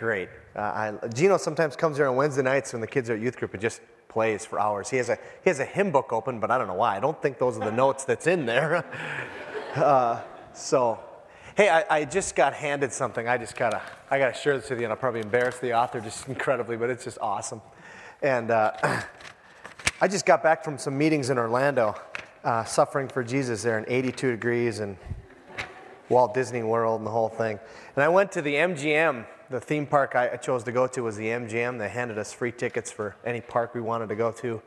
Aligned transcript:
great. 0.00 0.30
Uh, 0.56 0.60
I, 1.02 1.08
Gino 1.08 1.36
sometimes 1.36 1.76
comes 1.76 1.98
here 1.98 2.08
on 2.08 2.16
Wednesday 2.16 2.42
nights 2.42 2.72
when 2.72 2.80
the 2.80 2.86
kids 2.86 3.10
are 3.10 3.14
at 3.14 3.20
youth 3.20 3.36
group 3.36 3.52
and 3.52 3.60
just 3.60 3.82
plays 4.08 4.46
for 4.46 4.58
hours. 4.58 4.88
He 4.88 4.96
has 4.96 5.10
a, 5.10 5.16
he 5.44 5.50
has 5.50 5.60
a 5.60 5.64
hymn 5.64 5.92
book 5.92 6.10
open, 6.10 6.40
but 6.40 6.50
I 6.50 6.56
don't 6.56 6.66
know 6.66 6.74
why. 6.74 6.96
I 6.96 7.00
don't 7.00 7.20
think 7.20 7.38
those 7.38 7.58
are 7.58 7.64
the 7.66 7.70
notes 7.84 8.04
that's 8.04 8.26
in 8.26 8.46
there. 8.46 8.84
Uh, 9.76 10.20
so, 10.52 10.98
hey, 11.56 11.68
I, 11.68 11.84
I, 11.98 12.04
just 12.04 12.34
got 12.34 12.54
handed 12.54 12.92
something. 12.92 13.28
I 13.28 13.38
just 13.38 13.54
gotta, 13.54 13.80
I 14.10 14.18
gotta 14.18 14.34
share 14.34 14.58
this 14.58 14.68
with 14.68 14.80
you, 14.80 14.84
and 14.86 14.92
I'll 14.92 14.98
probably 14.98 15.20
embarrass 15.20 15.60
the 15.60 15.74
author 15.74 16.00
just 16.00 16.26
incredibly, 16.28 16.76
but 16.76 16.90
it's 16.90 17.04
just 17.04 17.18
awesome. 17.20 17.62
And 18.20 18.50
uh, 18.50 18.72
I 20.00 20.08
just 20.08 20.26
got 20.26 20.42
back 20.42 20.64
from 20.64 20.76
some 20.76 20.98
meetings 20.98 21.30
in 21.30 21.38
Orlando, 21.38 21.94
uh, 22.42 22.64
suffering 22.64 23.06
for 23.06 23.22
Jesus 23.22 23.62
there 23.62 23.78
in 23.78 23.84
82 23.86 24.32
degrees 24.32 24.80
and 24.80 24.96
Walt 26.08 26.34
Disney 26.34 26.64
World 26.64 26.98
and 26.98 27.06
the 27.06 27.12
whole 27.12 27.28
thing. 27.28 27.60
And 27.94 28.02
I 28.02 28.08
went 28.08 28.32
to 28.32 28.42
the 28.42 28.54
MGM 28.54 29.24
the 29.50 29.60
theme 29.60 29.84
park 29.84 30.14
I 30.14 30.36
chose 30.36 30.62
to 30.64 30.72
go 30.72 30.86
to 30.86 31.02
was 31.02 31.16
the 31.16 31.26
MGM. 31.26 31.78
They 31.78 31.88
handed 31.88 32.18
us 32.18 32.32
free 32.32 32.52
tickets 32.52 32.90
for 32.90 33.16
any 33.24 33.40
park 33.40 33.74
we 33.74 33.80
wanted 33.80 34.08
to 34.10 34.14
go 34.14 34.30
to 34.32 34.62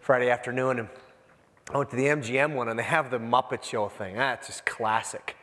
Friday 0.00 0.30
afternoon. 0.30 0.80
And 0.80 0.88
I 1.72 1.78
went 1.78 1.90
to 1.90 1.96
the 1.96 2.06
MGM 2.06 2.54
one, 2.54 2.68
and 2.68 2.76
they 2.76 2.82
have 2.82 3.10
the 3.10 3.18
Muppet 3.18 3.62
Show 3.62 3.88
thing. 3.88 4.16
That's 4.16 4.48
just 4.48 4.66
classic. 4.66 5.36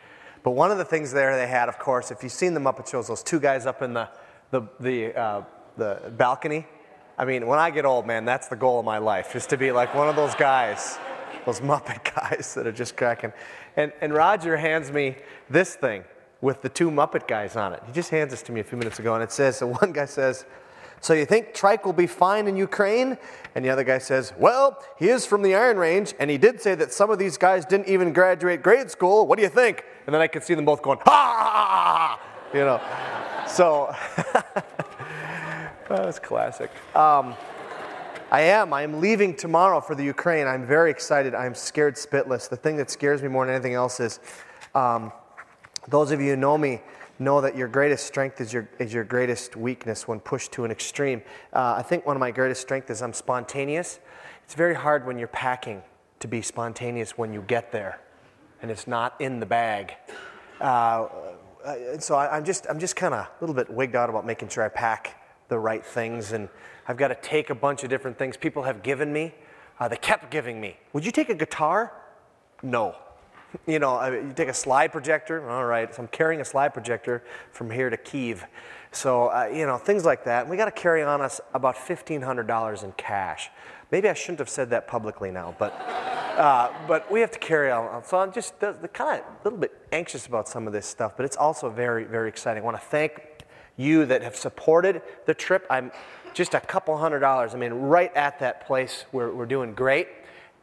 But 0.44 0.52
one 0.52 0.70
of 0.70 0.78
the 0.78 0.84
things 0.84 1.14
there 1.14 1.38
they 1.38 1.48
had, 1.48 1.70
of 1.70 1.80
course, 1.80 2.12
if 2.12 2.24
you've 2.24 2.34
seen 2.34 2.54
the 2.54 2.60
Muppet 2.60 2.90
Shows, 2.90 3.08
those 3.08 3.24
two 3.24 3.40
guys 3.40 3.66
up 3.66 3.82
in 3.82 3.94
the, 3.94 4.10
the, 4.52 4.68
the, 4.82 5.18
uh, 5.18 5.44
the 5.78 6.14
balcony. 6.18 6.68
I 7.18 7.24
mean, 7.24 7.48
when 7.48 7.60
I 7.60 7.70
get 7.70 7.86
old, 7.86 8.06
man, 8.06 8.26
that's 8.26 8.50
the 8.50 8.58
goal 8.58 8.80
of 8.80 8.86
my 8.86 8.98
life, 8.98 9.34
is 9.38 9.48
to 9.48 9.58
be 9.58 9.72
like 9.72 9.96
one 9.96 10.10
of 10.10 10.18
those 10.18 10.36
guys, 10.36 11.00
those 11.46 11.62
Muppet 11.62 12.16
guys 12.16 12.54
that 12.56 12.68
are 12.68 12.72
just 12.74 12.98
cracking. 12.98 13.32
And, 13.78 13.94
and 14.02 14.14
Roger 14.14 14.58
hands 14.58 14.92
me 14.92 15.16
this 15.50 15.76
thing 15.76 16.04
with 16.44 16.62
the 16.62 16.68
two 16.68 16.92
Muppet 16.92 17.26
guys 17.26 17.56
on 17.56 17.72
it. 17.72 17.82
He 17.88 17.94
just 17.94 18.10
hands 18.10 18.32
this 18.32 18.42
to 18.44 18.52
me 18.52 18.60
a 18.60 18.66
few 18.66 18.78
minutes 18.78 19.00
ago, 19.00 19.14
and 19.14 19.24
it 19.24 19.32
says, 19.32 19.58
so 19.58 19.68
one 19.68 19.94
guy 19.94 20.04
says, 20.04 20.46
so 21.00 21.14
you 21.14 21.26
think 21.26 21.54
Trike 21.54 21.86
will 21.86 21.94
be 21.94 22.06
fine 22.06 22.48
in 22.48 22.58
Ukraine? 22.58 23.18
And 23.56 23.64
the 23.64 23.70
other 23.70 23.84
guy 23.84 23.98
says, 23.98 24.32
Well, 24.38 24.82
he 24.98 25.10
is 25.10 25.26
from 25.26 25.42
the 25.42 25.54
Iron 25.54 25.76
Range, 25.76 26.14
and 26.18 26.30
he 26.30 26.38
did 26.38 26.62
say 26.62 26.76
that 26.76 26.94
some 26.94 27.10
of 27.10 27.20
these 27.20 27.38
guys 27.38 27.66
didn't 27.66 27.90
even 27.90 28.14
graduate 28.14 28.64
grade 28.64 28.90
school. 28.90 29.28
What 29.28 29.36
do 29.36 29.44
you 29.44 29.50
think? 29.50 29.84
And 30.06 30.16
then 30.16 30.22
I 30.22 30.28
could 30.28 30.44
see 30.44 30.54
them 30.54 30.64
both 30.64 30.82
going, 30.82 31.00
Ha! 31.02 32.22
You 32.54 32.62
know. 32.62 32.82
So, 33.48 33.94
that's 35.90 36.20
classic. 36.20 36.72
Um, 36.96 37.36
I 38.32 38.42
am. 38.42 38.72
I 38.72 38.84
am 38.84 39.02
leaving 39.02 39.36
tomorrow 39.36 39.82
for 39.82 39.96
the 39.96 40.06
Ukraine. 40.06 40.48
I'm 40.48 40.66
very 40.66 40.90
excited. 40.90 41.36
I'm 41.36 41.54
scared 41.54 41.96
spitless. 41.96 42.48
The 42.48 42.56
thing 42.56 42.78
that 42.78 42.90
scares 42.90 43.22
me 43.22 43.28
more 43.28 43.46
than 43.46 43.56
anything 43.56 43.74
else 43.74 44.00
is 44.00 44.22
um, 44.74 45.12
those 45.88 46.12
of 46.12 46.22
you 46.22 46.32
who 46.32 46.36
know 46.36 46.58
me 46.58 46.82
know 47.20 47.42
that 47.42 47.56
your 47.56 47.68
greatest 47.68 48.06
strength 48.06 48.42
is 48.42 48.52
your, 48.52 48.68
is 48.80 48.94
your 48.94 49.04
greatest 49.04 49.56
weakness 49.56 50.08
when 50.08 50.20
pushed 50.20 50.52
to 50.54 50.66
an 50.66 50.72
extreme. 50.72 51.22
Uh, 51.52 51.76
I 51.78 51.82
think 51.82 52.06
one 52.06 52.16
of 52.16 52.20
my 52.20 52.32
greatest 52.32 52.62
strengths 52.62 52.90
is 52.90 53.02
I'm 53.02 53.14
spontaneous. 53.14 54.00
It's 54.46 54.56
very 54.56 54.76
hard 54.76 55.06
when 55.06 55.18
you're 55.18 55.28
packing 55.28 55.84
to 56.20 56.28
be 56.28 56.42
spontaneous 56.42 57.18
when 57.18 57.34
you 57.34 57.42
get 57.42 57.72
there 57.72 58.00
and 58.62 58.72
it's 58.72 58.88
not 58.88 59.20
in 59.20 59.40
the 59.40 59.46
bag. 59.46 59.94
Uh, 60.60 61.08
uh 61.64 62.00
so 62.00 62.16
I, 62.16 62.38
am 62.38 62.46
just, 62.46 62.66
I'm 62.70 62.80
just 62.80 62.96
kind 62.96 63.14
of 63.14 63.20
a 63.20 63.30
little 63.42 63.56
bit 63.56 63.70
wigged 63.70 63.96
out 63.96 64.10
about 64.10 64.26
making 64.26 64.50
sure 64.50 64.64
I 64.64 64.70
pack 64.70 65.22
the 65.50 65.60
right 65.60 65.86
things. 65.86 66.32
And 66.32 66.50
I've 66.88 66.98
got 66.98 67.10
to 67.10 67.16
take 67.16 67.50
a 67.50 67.56
bunch 67.56 67.84
of 67.84 67.90
different 67.90 68.18
things 68.18 68.38
people 68.38 68.64
have 68.64 68.82
given 68.82 69.14
me. 69.14 69.34
Uh, 69.80 69.88
they 69.88 69.98
kept 69.98 70.32
giving 70.32 70.60
me. 70.60 70.78
Would 70.94 71.06
you 71.06 71.12
take 71.12 71.30
a 71.30 71.36
guitar? 71.36 71.94
No. 72.62 72.96
You 73.68 73.80
know, 73.80 74.04
you 74.12 74.34
take 74.36 74.50
a 74.50 74.54
slide 74.54 74.92
projector, 74.92 75.50
all 75.50 75.66
right, 75.66 75.94
so 75.94 76.02
I'm 76.02 76.08
carrying 76.08 76.42
a 76.42 76.46
slide 76.46 76.74
projector 76.74 77.24
from 77.52 77.70
here 77.70 77.90
to 77.90 77.98
Kiev. 77.98 78.46
So, 78.92 79.28
uh, 79.28 79.50
you 79.52 79.66
know, 79.66 79.78
things 79.78 80.06
like 80.06 80.24
that. 80.26 80.42
And 80.42 80.50
we 80.50 80.58
got 80.58 80.66
to 80.66 80.72
carry 80.72 81.02
on 81.02 81.22
us 81.22 81.42
about 81.54 81.76
$1,500 81.76 82.84
in 82.84 82.92
cash. 82.94 83.50
Maybe 83.92 84.10
I 84.10 84.14
shouldn't 84.14 84.40
have 84.40 84.50
said 84.50 84.70
that 84.72 84.88
publicly 84.88 85.32
now, 85.32 85.56
but, 85.58 85.74
uh, 86.38 86.72
but 86.88 87.12
we 87.12 87.20
have 87.22 87.32
to 87.32 87.40
carry 87.40 87.72
on. 87.72 88.04
So 88.04 88.20
I'm 88.20 88.32
just 88.32 88.60
kind 88.60 88.82
of 88.82 89.26
a 89.26 89.44
little 89.44 89.60
bit 89.60 89.72
anxious 89.92 90.28
about 90.28 90.48
some 90.48 90.68
of 90.68 90.74
this 90.74 90.86
stuff, 90.86 91.14
but 91.16 91.26
it's 91.26 91.38
also 91.38 91.70
very, 91.70 92.04
very 92.04 92.30
exciting. 92.30 92.62
I 92.62 92.66
want 92.66 92.78
to 92.78 92.84
thank 92.88 93.22
you 93.78 94.06
that 94.06 94.22
have 94.22 94.36
supported 94.36 95.02
the 95.26 95.34
trip. 95.34 95.66
I'm 95.70 95.92
just 96.34 96.54
a 96.54 96.60
couple 96.60 96.98
hundred 96.98 97.20
dollars. 97.20 97.54
I 97.54 97.58
mean, 97.58 97.74
right 97.74 98.16
at 98.16 98.40
that 98.40 98.66
place, 98.66 99.06
we're, 99.12 99.34
we're 99.34 99.46
doing 99.46 99.74
great 99.74 100.08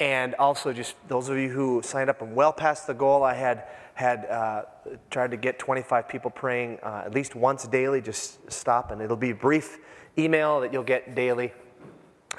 and 0.00 0.34
also 0.36 0.72
just 0.72 0.96
those 1.08 1.28
of 1.28 1.36
you 1.36 1.50
who 1.50 1.82
signed 1.84 2.08
up 2.08 2.22
and 2.22 2.34
well 2.34 2.52
past 2.52 2.86
the 2.86 2.94
goal. 2.94 3.22
I 3.22 3.34
had 3.34 3.64
had 3.94 4.24
uh, 4.26 4.62
tried 5.10 5.30
to 5.30 5.36
get 5.36 5.58
25 5.58 6.08
people 6.08 6.30
praying 6.30 6.78
uh, 6.82 7.02
at 7.04 7.14
least 7.14 7.34
once 7.34 7.66
daily. 7.66 8.00
Just 8.00 8.50
stop, 8.50 8.90
and 8.90 9.02
it'll 9.02 9.16
be 9.16 9.30
a 9.30 9.34
brief 9.34 9.78
email 10.16 10.60
that 10.60 10.72
you'll 10.72 10.82
get 10.82 11.14
daily. 11.14 11.52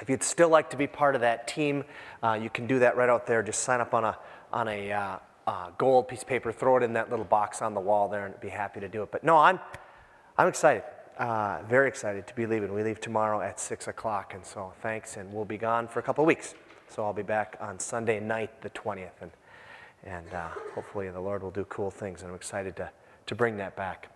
If 0.00 0.10
you'd 0.10 0.24
still 0.24 0.48
like 0.48 0.70
to 0.70 0.76
be 0.76 0.88
part 0.88 1.14
of 1.14 1.20
that 1.20 1.46
team, 1.46 1.84
uh, 2.22 2.36
you 2.42 2.50
can 2.50 2.66
do 2.66 2.80
that 2.80 2.96
right 2.96 3.08
out 3.08 3.26
there. 3.28 3.42
Just 3.44 3.62
sign 3.62 3.80
up 3.80 3.94
on 3.94 4.04
a 4.04 4.18
on 4.52 4.66
a 4.66 4.92
uh, 4.92 5.16
uh, 5.46 5.70
gold 5.78 6.08
piece 6.08 6.22
of 6.22 6.28
paper, 6.28 6.50
throw 6.50 6.76
it 6.78 6.82
in 6.82 6.94
that 6.94 7.10
little 7.10 7.24
box 7.24 7.62
on 7.62 7.74
the 7.74 7.80
wall 7.80 8.08
there, 8.08 8.26
and 8.26 8.38
be 8.40 8.48
happy 8.48 8.80
to 8.80 8.88
do 8.88 9.04
it. 9.04 9.12
But 9.12 9.22
no, 9.22 9.38
I'm 9.38 9.60
I'm 10.36 10.48
excited. 10.48 10.82
Uh, 11.16 11.60
very 11.68 11.86
excited 11.86 12.26
to 12.26 12.34
be 12.34 12.46
leaving. 12.46 12.72
We 12.72 12.82
leave 12.82 12.98
tomorrow 12.98 13.42
at 13.42 13.60
6 13.60 13.86
o'clock, 13.86 14.32
and 14.34 14.44
so 14.44 14.72
thanks, 14.80 15.18
and 15.18 15.32
we'll 15.32 15.44
be 15.44 15.58
gone 15.58 15.86
for 15.86 16.00
a 16.00 16.02
couple 16.02 16.24
of 16.24 16.26
weeks. 16.26 16.54
So 16.94 17.02
I'll 17.06 17.14
be 17.14 17.22
back 17.22 17.56
on 17.58 17.78
Sunday 17.78 18.20
night, 18.20 18.60
the 18.60 18.68
20th, 18.68 19.22
and, 19.22 19.30
and 20.04 20.34
uh, 20.34 20.48
hopefully 20.74 21.08
the 21.08 21.20
Lord 21.20 21.42
will 21.42 21.50
do 21.50 21.64
cool 21.70 21.90
things, 21.90 22.20
and 22.20 22.28
I'm 22.28 22.36
excited 22.36 22.76
to, 22.76 22.90
to 23.28 23.34
bring 23.34 23.56
that 23.56 23.76
back. 23.76 24.10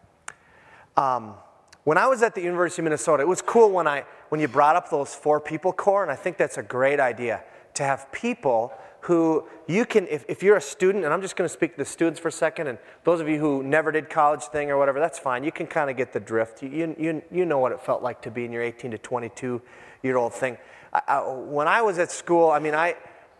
Um, 0.95 1.37
when 1.85 1.97
I 1.97 2.07
was 2.07 2.23
at 2.23 2.35
the 2.35 2.43
University 2.43 2.83
of 2.83 2.85
Minnesota, 2.85 3.23
it 3.23 3.29
was 3.29 3.41
cool 3.41 3.71
when, 3.71 3.87
I, 3.87 4.05
when 4.29 4.43
you 4.43 4.49
brought 4.49 4.77
up 4.77 4.91
those 4.91 5.15
four 5.15 5.41
people 5.41 5.73
core, 5.73 6.03
and 6.03 6.13
I 6.13 6.17
think 6.17 6.37
that's 6.37 6.59
a 6.59 6.63
great 6.63 7.01
idea 7.01 7.43
to 7.73 7.83
have 7.83 8.13
people 8.13 8.75
who 9.06 9.44
you 9.69 9.87
can, 9.87 10.09
if, 10.09 10.25
if 10.28 10.43
you're 10.43 10.56
a 10.56 10.61
student, 10.61 11.05
and 11.05 11.15
I'm 11.15 11.22
just 11.22 11.37
going 11.37 11.49
to 11.49 11.53
speak 11.53 11.72
to 11.72 11.78
the 11.78 11.84
students 11.84 12.19
for 12.19 12.27
a 12.27 12.33
second, 12.33 12.67
and 12.67 12.77
those 13.05 13.21
of 13.21 13.28
you 13.28 13.39
who 13.39 13.62
never 13.62 13.93
did 13.93 14.11
college 14.11 14.43
thing 14.43 14.69
or 14.69 14.78
whatever, 14.78 14.99
that's 14.99 15.19
fine. 15.19 15.44
You 15.44 15.53
can 15.53 15.69
kind 15.69 15.89
of 15.89 15.97
get 15.97 16.12
the 16.12 16.19
drift. 16.19 16.61
You, 16.61 16.97
you, 16.99 17.22
you 17.31 17.45
know 17.45 17.61
what 17.61 17.71
it 17.71 17.81
felt 17.81 18.03
like 18.03 18.21
to 18.22 18.33
be 18.33 18.45
in 18.45 18.50
your 18.50 18.62
18 18.62 18.91
to 18.91 18.99
22 18.99 19.62
year 20.03 20.16
old 20.16 20.34
thing. 20.34 20.59
I, 20.93 21.21
when 21.21 21.69
I 21.69 21.83
was 21.83 22.00
at 22.00 22.11
school, 22.11 22.50
I 22.50 22.59
mean, 22.59 22.75
I, 22.75 22.97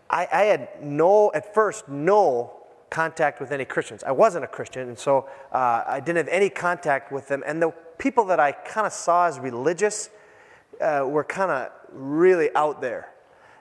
I, 0.09 0.27
I, 0.31 0.43
had 0.43 0.69
no, 0.81 1.33
at 1.33 1.53
first, 1.53 1.89
no 1.89 2.55
contact 2.89 3.41
with 3.41 3.51
any 3.51 3.65
Christians. 3.65 4.05
I 4.05 4.11
wasn't 4.13 4.45
a 4.45 4.47
Christian, 4.47 4.87
and 4.87 4.97
so 4.97 5.27
uh, 5.51 5.83
I 5.85 5.99
didn't 5.99 6.17
have 6.17 6.29
any 6.29 6.49
contact 6.49 7.11
with 7.11 7.27
them. 7.27 7.43
And 7.45 7.61
the 7.61 7.73
people 7.97 8.23
that 8.25 8.39
I 8.39 8.53
kind 8.53 8.87
of 8.87 8.93
saw 8.93 9.27
as 9.27 9.37
religious 9.37 10.11
uh, 10.79 11.03
were 11.05 11.25
kind 11.25 11.51
of 11.51 11.71
really 11.91 12.55
out 12.55 12.79
there. 12.79 13.09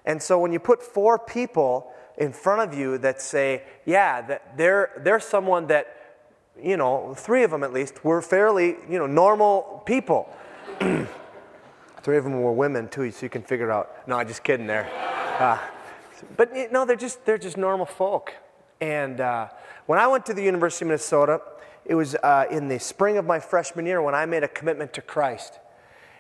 And 0.07 0.23
so 0.23 0.39
when 0.39 0.53
you 0.53 0.61
put 0.61 0.83
four 0.83 1.19
people 1.19 1.93
in 2.17 2.33
front 2.33 2.63
of 2.63 2.79
you 2.79 2.97
that 2.99 3.21
say, 3.21 3.65
yeah, 3.85 4.23
that 4.23 4.57
they're, 4.57 5.03
they're 5.05 5.21
someone 5.21 5.67
that, 5.67 5.95
you 6.63 6.77
know, 6.77 7.15
three 7.15 7.43
of 7.43 7.51
them 7.51 7.63
at 7.63 7.73
least, 7.73 8.05
were 8.05 8.23
fairly, 8.23 8.77
you 8.89 8.99
know, 8.99 9.07
normal 9.07 9.83
people. 9.85 10.35
Three 12.03 12.19
of 12.19 12.23
them 12.23 12.41
were 12.41 12.53
women 12.53 12.87
too, 12.87 13.11
so 13.11 13.27
you 13.27 13.31
can 13.31 13.43
figure 13.43 13.69
it 13.69 13.73
out. 13.73 14.07
No, 14.07 14.17
I'm 14.17 14.29
just 14.29 14.45
kidding 14.45 14.69
there. 14.69 14.89
Uh, 15.41 15.59
but 16.37 16.53
no, 16.71 16.85
they're 16.85 16.95
just 16.95 17.25
they're 17.27 17.37
just 17.37 17.57
normal 17.57 17.85
folk. 17.85 18.33
And 18.81 19.21
uh, 19.21 19.49
when 19.87 19.99
I 19.99 20.07
went 20.07 20.25
to 20.27 20.35
the 20.35 20.43
University 20.43 20.85
of 20.85 20.91
Minnesota, 20.91 21.41
it 21.85 21.97
was 21.97 22.15
uh, 22.15 22.45
in 22.49 22.69
the 22.69 22.79
spring 22.79 23.19
of 23.19 23.25
my 23.25 23.41
freshman 23.41 23.87
year 23.87 24.01
when 24.01 24.15
I 24.15 24.25
made 24.25 24.45
a 24.45 24.49
commitment 24.49 24.93
to 24.93 25.03
Christ. 25.03 25.59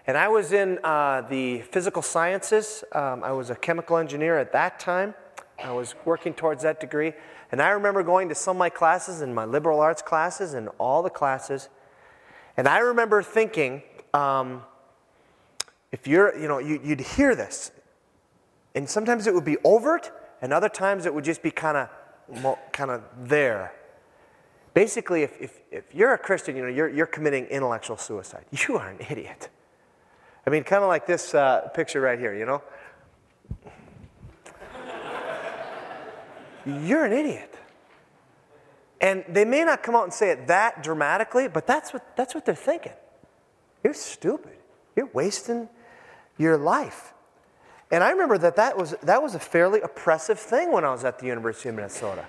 And 0.06 0.16
I 0.16 0.28
was 0.28 0.52
in 0.52 0.78
uh, 0.84 1.22
the 1.22 1.62
physical 1.62 2.00
sciences. 2.00 2.84
Um, 2.92 3.24
I 3.24 3.32
was 3.32 3.50
a 3.50 3.56
chemical 3.56 3.96
engineer 3.96 4.38
at 4.38 4.52
that 4.52 4.78
time. 4.78 5.14
I 5.62 5.72
was 5.72 5.94
working 6.04 6.32
towards 6.32 6.62
that 6.62 6.78
degree. 6.78 7.12
And 7.50 7.60
I 7.60 7.70
remember 7.70 8.02
going 8.02 8.28
to 8.28 8.34
some 8.34 8.56
of 8.56 8.58
my 8.58 8.70
classes 8.70 9.20
and 9.20 9.34
my 9.34 9.44
liberal 9.44 9.80
arts 9.80 10.02
classes 10.02 10.54
and 10.54 10.68
all 10.78 11.02
the 11.02 11.10
classes. 11.10 11.68
And 12.56 12.68
I 12.68 12.78
remember 12.78 13.22
thinking, 13.22 13.82
um, 14.14 14.62
if 15.90 16.06
you're, 16.06 16.38
you 16.38 16.46
know, 16.46 16.58
you, 16.58 16.80
would 16.84 17.00
hear 17.00 17.34
this. 17.34 17.72
And 18.74 18.88
sometimes 18.88 19.26
it 19.26 19.34
would 19.34 19.44
be 19.44 19.56
overt, 19.64 20.12
and 20.42 20.52
other 20.52 20.68
times 20.68 21.06
it 21.06 21.14
would 21.14 21.24
just 21.24 21.42
be 21.42 21.50
kind 21.50 21.76
of 21.76 21.88
kind 22.72 22.90
of 22.90 23.02
there. 23.16 23.72
Basically, 24.74 25.22
if, 25.22 25.40
if, 25.40 25.62
if 25.70 25.94
you're 25.94 26.12
a 26.12 26.18
Christian, 26.18 26.56
you 26.56 26.62
know, 26.62 26.68
you're, 26.68 26.88
you're 26.88 27.06
committing 27.06 27.46
intellectual 27.46 27.96
suicide. 27.96 28.44
You 28.68 28.76
are 28.76 28.88
an 28.88 28.98
idiot. 29.08 29.48
I 30.46 30.50
mean, 30.50 30.62
kind 30.62 30.82
of 30.82 30.88
like 30.88 31.06
this 31.06 31.34
uh, 31.34 31.68
picture 31.74 32.00
right 32.00 32.18
here, 32.18 32.34
you 32.34 32.46
know? 32.46 32.62
you're 36.64 37.04
an 37.04 37.12
idiot. 37.12 37.52
And 39.00 39.24
they 39.28 39.44
may 39.44 39.64
not 39.64 39.82
come 39.82 39.94
out 39.94 40.04
and 40.04 40.12
say 40.12 40.30
it 40.30 40.46
that 40.46 40.82
dramatically, 40.82 41.48
but 41.48 41.66
that's 41.66 41.92
what, 41.92 42.16
that's 42.16 42.34
what 42.34 42.44
they're 42.44 42.54
thinking. 42.54 42.92
You're 43.84 43.94
stupid. 43.94 44.56
You're 44.94 45.10
wasting 45.12 45.68
your 46.38 46.56
life. 46.56 47.12
And 47.90 48.02
I 48.02 48.10
remember 48.10 48.38
that 48.38 48.56
that 48.56 48.76
was, 48.76 48.94
that 49.02 49.22
was 49.22 49.34
a 49.34 49.38
fairly 49.38 49.80
oppressive 49.80 50.38
thing 50.38 50.72
when 50.72 50.84
I 50.84 50.90
was 50.90 51.04
at 51.04 51.18
the 51.18 51.26
University 51.26 51.68
of 51.68 51.76
Minnesota. 51.76 52.26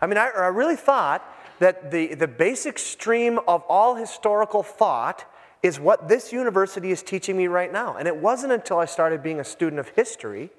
I 0.00 0.06
mean, 0.06 0.18
I, 0.18 0.28
I 0.28 0.46
really 0.48 0.76
thought 0.76 1.22
that 1.60 1.90
the, 1.90 2.14
the 2.14 2.28
basic 2.28 2.78
stream 2.78 3.38
of 3.48 3.62
all 3.68 3.94
historical 3.94 4.62
thought 4.62 5.24
is 5.62 5.80
what 5.80 6.08
this 6.08 6.32
university 6.32 6.90
is 6.90 7.02
teaching 7.02 7.36
me 7.36 7.46
right 7.46 7.72
now. 7.72 7.96
And 7.96 8.06
it 8.06 8.16
wasn't 8.16 8.52
until 8.52 8.78
I 8.78 8.84
started 8.84 9.22
being 9.22 9.40
a 9.40 9.44
student 9.44 9.80
of 9.80 9.88
history 9.90 10.50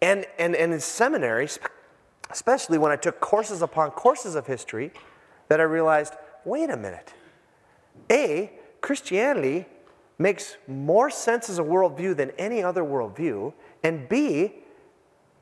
and, 0.00 0.26
and, 0.38 0.56
and 0.56 0.72
in 0.72 0.80
seminary, 0.80 1.48
especially 2.30 2.78
when 2.78 2.90
I 2.90 2.96
took 2.96 3.20
courses 3.20 3.62
upon 3.62 3.92
courses 3.92 4.34
of 4.34 4.46
history, 4.46 4.90
that 5.48 5.60
I 5.60 5.64
realized 5.64 6.14
wait 6.44 6.70
a 6.70 6.76
minute. 6.76 7.14
A, 8.10 8.52
Christianity 8.80 9.66
makes 10.18 10.56
more 10.66 11.08
sense 11.08 11.48
as 11.48 11.58
a 11.58 11.62
worldview 11.62 12.16
than 12.16 12.30
any 12.38 12.62
other 12.62 12.82
worldview. 12.82 13.52
And 13.84 14.08
B, 14.08 14.54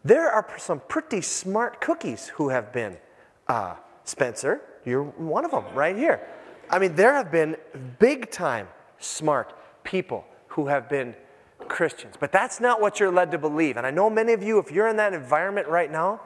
there 0.05 0.31
are 0.31 0.47
some 0.59 0.81
pretty 0.89 1.23
smart 1.23 1.81
cookies 1.81 2.29
who 2.29 2.51
have 2.51 2.73
been, 2.73 2.99
uh, 3.49 3.77
Spencer, 4.05 4.61
you're 4.85 5.05
one 5.05 5.45
of 5.45 5.51
them 5.51 5.65
right 5.75 5.97
here. 5.97 6.27
I 6.71 6.79
mean, 6.79 6.95
there 6.95 7.15
have 7.15 7.33
been 7.33 7.57
big 7.99 8.31
time 8.31 8.69
smart 8.99 9.53
people 9.85 10.25
who 10.49 10.69
have 10.69 10.89
been 10.89 11.15
Christians, 11.69 12.15
but 12.19 12.33
that's 12.33 12.61
not 12.61 12.81
what 12.81 13.01
you're 13.01 13.11
led 13.11 13.33
to 13.33 13.39
believe. 13.39 13.77
And 13.77 13.87
I 13.87 13.91
know 13.91 14.09
many 14.09 14.33
of 14.33 14.43
you, 14.43 14.59
if 14.59 14.71
you're 14.71 14.89
in 14.89 14.97
that 14.97 15.13
environment 15.13 15.69
right 15.69 15.91
now, 15.91 16.21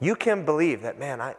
you 0.00 0.14
can 0.14 0.44
believe 0.44 0.82
that, 0.82 0.98
man, 0.98 1.20
I, 1.20 1.34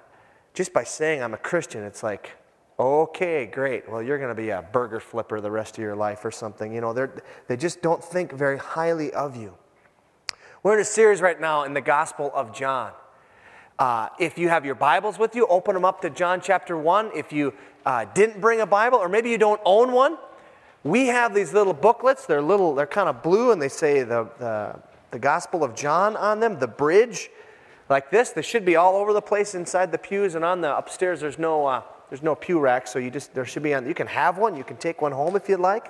just 0.53 0.73
by 0.73 0.83
saying 0.83 1.23
I'm 1.23 1.33
a 1.33 1.37
Christian, 1.37 1.83
it's 1.83 2.03
like, 2.03 2.35
okay, 2.77 3.45
great. 3.45 3.89
Well, 3.89 4.03
you're 4.03 4.17
going 4.17 4.35
to 4.35 4.41
be 4.41 4.49
a 4.49 4.61
burger 4.61 4.99
flipper 4.99 5.39
the 5.39 5.51
rest 5.51 5.77
of 5.77 5.83
your 5.83 5.95
life 5.95 6.25
or 6.25 6.31
something. 6.31 6.73
You 6.73 6.81
know, 6.81 6.93
they 7.47 7.57
just 7.57 7.81
don't 7.81 8.03
think 8.03 8.33
very 8.33 8.57
highly 8.57 9.13
of 9.13 9.37
you. 9.37 9.55
We're 10.61 10.73
in 10.73 10.81
a 10.81 10.85
series 10.85 11.21
right 11.21 11.39
now 11.39 11.63
in 11.63 11.73
the 11.73 11.81
Gospel 11.81 12.31
of 12.33 12.53
John. 12.53 12.91
Uh, 13.79 14.09
if 14.19 14.37
you 14.37 14.49
have 14.49 14.65
your 14.65 14.75
Bibles 14.75 15.17
with 15.17 15.33
you, 15.37 15.47
open 15.47 15.73
them 15.73 15.85
up 15.85 16.01
to 16.01 16.09
John 16.09 16.41
chapter 16.41 16.77
1. 16.77 17.11
If 17.15 17.31
you 17.31 17.53
uh, 17.85 18.03
didn't 18.13 18.41
bring 18.41 18.59
a 18.59 18.65
Bible, 18.65 18.97
or 18.97 19.07
maybe 19.07 19.29
you 19.29 19.37
don't 19.37 19.61
own 19.63 19.93
one, 19.93 20.17
we 20.83 21.07
have 21.07 21.33
these 21.33 21.53
little 21.53 21.71
booklets. 21.71 22.25
They're 22.25 22.41
little, 22.41 22.75
they're 22.75 22.85
kind 22.85 23.07
of 23.07 23.23
blue, 23.23 23.53
and 23.53 23.61
they 23.61 23.69
say 23.69 24.03
the, 24.03 24.29
the, 24.37 24.77
the 25.11 25.19
Gospel 25.19 25.63
of 25.63 25.75
John 25.75 26.17
on 26.17 26.41
them, 26.41 26.59
the 26.59 26.67
bridge, 26.67 27.29
like 27.87 28.11
this. 28.11 28.31
They 28.31 28.41
should 28.41 28.65
be 28.65 28.75
all 28.75 28.97
over 28.97 29.13
the 29.13 29.21
place 29.21 29.55
inside 29.55 29.93
the 29.93 29.97
pews 29.97 30.35
and 30.35 30.43
on 30.43 30.59
the 30.59 30.77
upstairs. 30.77 31.21
There's 31.21 31.39
no, 31.39 31.65
uh, 31.65 31.81
there's 32.09 32.21
no 32.21 32.35
pew 32.35 32.59
rack, 32.59 32.85
so 32.85 32.99
you 32.99 33.09
just 33.09 33.33
there 33.33 33.45
should 33.45 33.63
be 33.63 33.73
on. 33.73 33.87
You 33.87 33.93
can 33.93 34.07
have 34.07 34.37
one. 34.37 34.57
You 34.57 34.65
can 34.65 34.75
take 34.75 35.01
one 35.01 35.13
home 35.13 35.37
if 35.37 35.47
you'd 35.47 35.61
like. 35.61 35.89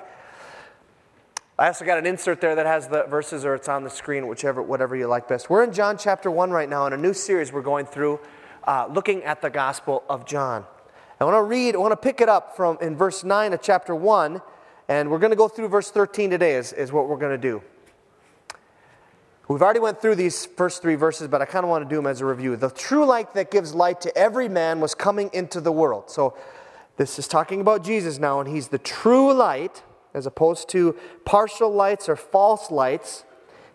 I 1.60 1.68
also 1.68 1.84
got 1.84 1.98
an 1.98 2.06
insert 2.06 2.40
there 2.40 2.56
that 2.56 2.66
has 2.66 2.88
the 2.88 3.04
verses, 3.04 3.44
or 3.44 3.54
it's 3.54 3.68
on 3.68 3.84
the 3.84 3.90
screen, 3.90 4.28
whichever, 4.28 4.62
whatever 4.62 4.96
you 4.96 5.08
like 5.08 5.28
best. 5.28 5.50
We're 5.50 5.66
in 5.66 5.74
John 5.74 5.98
chapter 5.98 6.32
1 6.32 6.52
right 6.52 6.70
now 6.70 6.86
in 6.86 6.94
a 6.94 6.98
new 6.98 7.14
series 7.14 7.52
we're 7.52 7.62
going 7.62 7.86
through 7.86 8.22
uh, 8.64 8.88
looking 8.90 9.24
at 9.26 9.42
the 9.42 9.50
Gospel 9.50 10.06
of 10.08 10.26
John. 10.26 10.64
I 11.20 11.26
want 11.26 11.36
to 11.36 11.44
read, 11.44 11.76
I 11.76 11.80
want 11.80 11.92
to 11.92 11.98
pick 11.98 12.22
it 12.22 12.30
up 12.30 12.56
from 12.56 12.78
in 12.80 12.96
verse 12.96 13.26
9 13.26 13.52
of 13.52 13.62
chapter 13.62 13.94
1, 13.94 14.42
and 14.88 15.12
we're 15.12 15.20
going 15.20 15.32
to 15.32 15.36
go 15.36 15.50
through 15.50 15.68
verse 15.68 15.92
13 15.92 16.30
today, 16.30 16.56
is, 16.56 16.72
is 16.72 16.94
what 16.94 17.10
we're 17.10 17.18
going 17.18 17.34
to 17.34 17.38
do. 17.38 17.62
We've 19.50 19.62
already 19.62 19.82
went 19.82 20.02
through 20.02 20.16
these 20.16 20.46
first 20.46 20.82
three 20.82 20.96
verses, 20.96 21.28
but 21.28 21.42
I 21.42 21.46
kind 21.46 21.66
of 21.66 21.70
want 21.70 21.84
to 21.84 21.90
do 21.90 21.98
them 21.98 22.08
as 22.08 22.22
a 22.22 22.26
review. 22.26 22.56
The 22.56 22.70
true 22.70 23.06
light 23.06 23.34
that 23.34 23.52
gives 23.52 23.76
light 23.76 24.00
to 24.00 24.18
every 24.18 24.48
man 24.48 24.80
was 24.80 24.96
coming 24.96 25.30
into 25.34 25.60
the 25.60 25.74
world. 25.74 26.10
So 26.10 26.38
this 26.96 27.20
is 27.20 27.28
talking 27.28 27.60
about 27.60 27.84
Jesus 27.84 28.18
now, 28.18 28.40
and 28.40 28.48
he's 28.48 28.70
the 28.70 28.78
true 28.78 29.34
light 29.34 29.84
as 30.14 30.26
opposed 30.26 30.70
to 30.70 30.96
partial 31.26 31.72
lights 31.72 32.10
or 32.10 32.16
false 32.16 32.72
lights. 32.72 33.24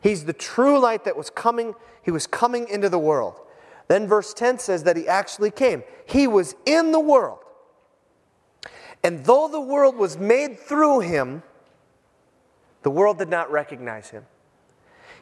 He's 0.01 0.25
the 0.25 0.33
true 0.33 0.79
light 0.79 1.05
that 1.05 1.17
was 1.17 1.31
coming, 1.31 1.75
he 2.03 2.11
was 2.11 2.27
coming 2.27 2.69
into 2.69 2.89
the 2.89 2.99
world. 2.99 3.41
Then 3.89 4.07
verse 4.07 4.33
10 4.35 4.59
says 4.59 4.83
that 4.85 4.97
he 4.97 5.07
actually 5.07 5.51
came. 5.51 5.83
He 6.07 6.27
was 6.27 6.55
in 6.67 6.93
the 6.93 7.01
world. 7.01 7.39
And 9.03 9.25
though 9.25 9.49
the 9.49 9.61
world 9.61 9.97
was 9.97 10.17
made 10.17 10.59
through 10.59 11.01
him, 11.01 11.43
the 12.83 12.91
world 12.91 13.19
did 13.19 13.29
not 13.29 13.51
recognize 13.51 14.11
him. 14.11 14.25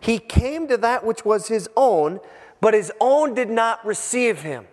He 0.00 0.18
came 0.18 0.68
to 0.68 0.76
that 0.78 1.04
which 1.04 1.24
was 1.24 1.48
his 1.48 1.68
own, 1.76 2.20
but 2.60 2.74
his 2.74 2.92
own 3.00 3.34
did 3.34 3.50
not 3.50 3.84
receive 3.84 4.42
him. 4.42 4.66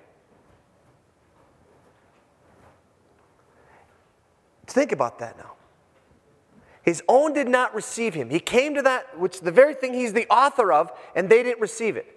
Think 4.66 4.92
about 4.92 5.20
that 5.20 5.38
now. 5.38 5.54
His 6.84 7.04
own 7.08 7.34
did 7.34 7.48
not 7.48 7.76
receive 7.76 8.14
him. 8.14 8.30
He 8.30 8.40
came 8.40 8.76
to 8.76 8.82
that 8.84 9.20
which 9.20 9.42
the 9.42 9.52
very 9.52 9.74
thing 9.74 9.94
he's 9.94 10.14
the 10.14 10.28
author 10.28 10.72
of, 10.72 10.92
and 11.16 11.30
they 11.30 11.44
didn't 11.44 11.62
receive 11.62 11.98
it. 11.98 12.16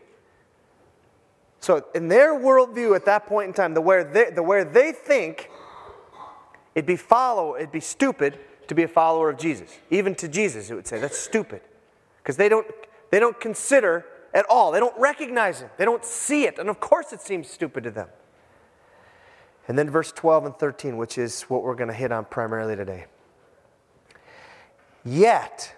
So, 1.61 1.85
in 1.95 2.09
their 2.09 2.35
worldview 2.35 2.97
at 2.97 3.05
that 3.05 3.27
point 3.27 3.49
in 3.49 3.55
time, 3.55 3.75
the 3.75 3.81
where 3.81 4.03
they, 4.03 4.31
the 4.31 4.43
where 4.43 4.65
they 4.65 4.93
think 4.93 5.49
it'd 6.75 6.87
be 6.87 6.97
follow, 6.97 7.57
it'd 7.57 7.71
be 7.71 7.81
stupid 7.81 8.39
to 8.69 8.75
be 8.75 8.83
a 8.83 8.89
follower 8.89 9.31
of 9.31 9.39
Jesus. 9.39 9.71
Even 9.91 10.15
to 10.17 10.29
Jesus, 10.29 10.71
it 10.71 10.75
would 10.75 10.87
say 10.87 10.99
that's 10.99 11.19
stupid, 11.19 11.61
because 12.23 12.37
they 12.37 12.49
don't 12.49 12.67
they 13.11 13.21
don't 13.21 13.39
consider 13.39 14.07
at 14.35 14.47
all. 14.49 14.73
They 14.73 14.81
don't 14.81 14.99
recognize 14.99 15.61
it. 15.61 15.71
They 15.77 15.85
don't 15.85 16.05
see 16.05 16.45
it, 16.45 16.59
and 16.59 16.69
of 16.69 16.81
course, 16.81 17.13
it 17.13 17.21
seems 17.21 17.49
stupid 17.49 17.85
to 17.85 17.91
them. 17.91 18.09
And 19.69 19.79
then 19.79 19.89
verse 19.91 20.11
12 20.13 20.47
and 20.47 20.57
13, 20.57 20.97
which 20.97 21.19
is 21.19 21.43
what 21.43 21.63
we're 21.63 21.77
going 21.77 21.89
to 21.89 21.95
hit 21.95 22.11
on 22.11 22.25
primarily 22.25 22.75
today. 22.75 23.07
Yet, 25.05 25.75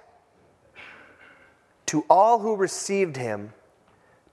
to 1.87 2.05
all 2.11 2.41
who 2.41 2.57
received 2.57 3.17
him, 3.17 3.53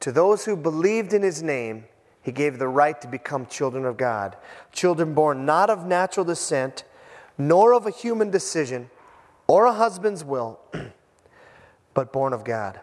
to 0.01 0.11
those 0.11 0.45
who 0.45 0.55
believed 0.55 1.13
in 1.13 1.21
his 1.21 1.41
name, 1.41 1.85
he 2.21 2.31
gave 2.31 2.59
the 2.59 2.67
right 2.67 2.99
to 3.01 3.07
become 3.07 3.45
children 3.45 3.85
of 3.85 3.97
God. 3.97 4.35
Children 4.71 5.13
born 5.13 5.45
not 5.45 5.69
of 5.69 5.85
natural 5.85 6.25
descent, 6.25 6.83
nor 7.37 7.73
of 7.73 7.85
a 7.85 7.91
human 7.91 8.29
decision, 8.29 8.89
or 9.47 9.65
a 9.65 9.73
husband's 9.73 10.23
will, 10.23 10.59
but 11.93 12.13
born 12.13 12.33
of 12.33 12.43
God. 12.43 12.79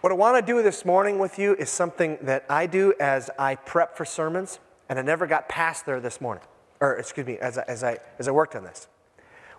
What 0.00 0.12
I 0.12 0.16
want 0.16 0.44
to 0.44 0.52
do 0.52 0.62
this 0.62 0.84
morning 0.84 1.18
with 1.18 1.38
you 1.38 1.54
is 1.56 1.68
something 1.68 2.18
that 2.22 2.46
I 2.48 2.66
do 2.66 2.94
as 3.00 3.28
I 3.38 3.56
prep 3.56 3.96
for 3.96 4.04
sermons, 4.04 4.60
and 4.88 4.98
I 4.98 5.02
never 5.02 5.26
got 5.26 5.48
past 5.48 5.84
there 5.84 6.00
this 6.00 6.20
morning, 6.20 6.44
or 6.80 6.96
excuse 6.96 7.26
me, 7.26 7.38
as 7.38 7.58
I, 7.58 7.64
as 7.66 7.82
I, 7.82 7.98
as 8.18 8.28
I 8.28 8.30
worked 8.30 8.54
on 8.54 8.62
this. 8.62 8.88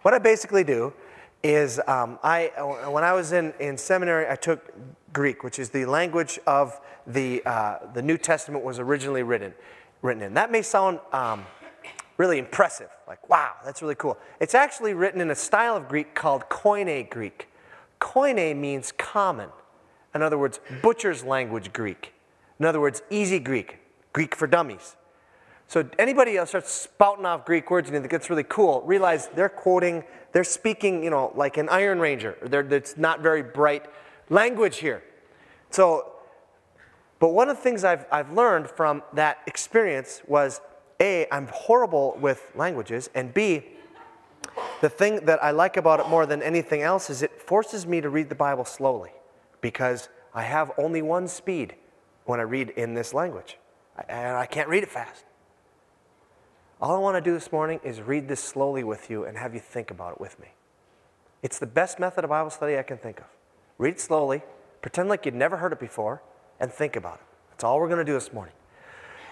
What 0.01 0.13
I 0.13 0.19
basically 0.19 0.63
do 0.63 0.93
is 1.43 1.79
um, 1.87 2.19
I, 2.23 2.51
when 2.87 3.03
I 3.03 3.13
was 3.13 3.31
in, 3.31 3.53
in 3.59 3.77
seminary, 3.77 4.27
I 4.29 4.35
took 4.35 4.73
Greek, 5.13 5.43
which 5.43 5.59
is 5.59 5.69
the 5.69 5.85
language 5.85 6.39
of 6.47 6.79
the, 7.05 7.41
uh, 7.45 7.79
the 7.93 8.01
New 8.01 8.17
Testament 8.17 8.63
was 8.63 8.79
originally 8.79 9.23
written, 9.23 9.53
written 10.01 10.23
in. 10.23 10.33
That 10.33 10.51
may 10.51 10.61
sound 10.61 10.99
um, 11.13 11.45
really 12.17 12.39
impressive, 12.39 12.89
like, 13.07 13.27
wow, 13.29 13.53
that's 13.63 13.81
really 13.81 13.95
cool. 13.95 14.17
It's 14.39 14.55
actually 14.55 14.93
written 14.93 15.21
in 15.21 15.31
a 15.31 15.35
style 15.35 15.75
of 15.75 15.87
Greek 15.87 16.15
called 16.15 16.49
Koine 16.49 17.09
Greek. 17.09 17.49
Koine 18.01 18.55
means 18.55 18.91
common. 18.91 19.49
In 20.13 20.21
other 20.21 20.37
words, 20.37 20.59
butcher's 20.81 21.23
language 21.23 21.73
Greek. 21.73 22.13
In 22.59 22.65
other 22.65 22.79
words, 22.79 23.03
easy 23.09 23.39
Greek, 23.39 23.79
Greek 24.13 24.35
for 24.35 24.47
dummies. 24.47 24.95
So 25.67 25.87
anybody 25.99 26.37
else 26.37 26.49
starts 26.49 26.71
spouting 26.71 27.25
off 27.25 27.45
Greek 27.45 27.69
words 27.69 27.89
and 27.89 27.95
you 27.95 28.01
think 28.01 28.13
it's 28.13 28.29
really 28.29 28.45
cool, 28.45 28.81
realize 28.83 29.27
they're 29.27 29.49
quoting, 29.49 30.03
they're 30.31 30.45
speaking, 30.45 31.03
you 31.03 31.09
know, 31.09 31.33
like 31.35 31.57
an 31.57 31.67
Iron 31.69 31.99
Ranger. 31.99 32.37
it's 32.41 32.97
not 32.97 33.21
very 33.21 33.43
bright 33.43 33.85
language 34.29 34.77
here. 34.77 35.03
So, 35.69 36.13
but 37.19 37.29
one 37.29 37.49
of 37.49 37.57
the 37.57 37.63
things 37.63 37.83
I've, 37.83 38.05
I've 38.11 38.31
learned 38.31 38.69
from 38.69 39.03
that 39.13 39.39
experience 39.45 40.21
was 40.25 40.61
A, 41.01 41.27
I'm 41.31 41.47
horrible 41.47 42.17
with 42.21 42.51
languages, 42.55 43.09
and 43.13 43.33
B, 43.33 43.65
the 44.79 44.89
thing 44.89 45.25
that 45.25 45.43
I 45.43 45.51
like 45.51 45.75
about 45.75 45.99
it 45.99 46.07
more 46.07 46.25
than 46.25 46.41
anything 46.41 46.81
else 46.81 47.09
is 47.09 47.21
it 47.21 47.41
forces 47.41 47.85
me 47.85 47.99
to 47.99 48.09
read 48.09 48.29
the 48.29 48.35
Bible 48.35 48.63
slowly 48.63 49.11
because 49.59 50.07
I 50.33 50.43
have 50.43 50.71
only 50.77 51.01
one 51.01 51.27
speed 51.27 51.75
when 52.25 52.39
I 52.39 52.43
read 52.43 52.69
in 52.69 52.93
this 52.93 53.13
language. 53.13 53.57
And 54.07 54.37
I 54.37 54.45
can't 54.45 54.69
read 54.69 54.83
it 54.83 54.89
fast. 54.89 55.25
All 56.79 56.95
I 56.95 56.99
want 56.99 57.15
to 57.15 57.21
do 57.21 57.33
this 57.33 57.51
morning 57.51 57.79
is 57.83 58.01
read 58.01 58.27
this 58.27 58.39
slowly 58.39 58.83
with 58.83 59.09
you 59.09 59.25
and 59.25 59.35
have 59.35 59.55
you 59.55 59.59
think 59.59 59.89
about 59.89 60.13
it 60.13 60.21
with 60.21 60.39
me. 60.39 60.49
It's 61.41 61.57
the 61.57 61.65
best 61.65 61.99
method 61.99 62.23
of 62.23 62.29
Bible 62.29 62.51
study 62.51 62.77
I 62.77 62.83
can 62.83 62.97
think 62.97 63.19
of. 63.19 63.25
Read 63.79 63.95
it 63.95 63.99
slowly, 63.99 64.43
pretend 64.83 65.09
like 65.09 65.25
you'd 65.25 65.33
never 65.33 65.57
heard 65.57 65.73
it 65.73 65.79
before, 65.79 66.21
and 66.59 66.71
think 66.71 66.95
about 66.95 67.15
it. 67.15 67.25
That's 67.49 67.63
all 67.63 67.79
we're 67.79 67.87
going 67.87 67.99
to 67.99 68.05
do 68.05 68.13
this 68.13 68.31
morning. 68.31 68.53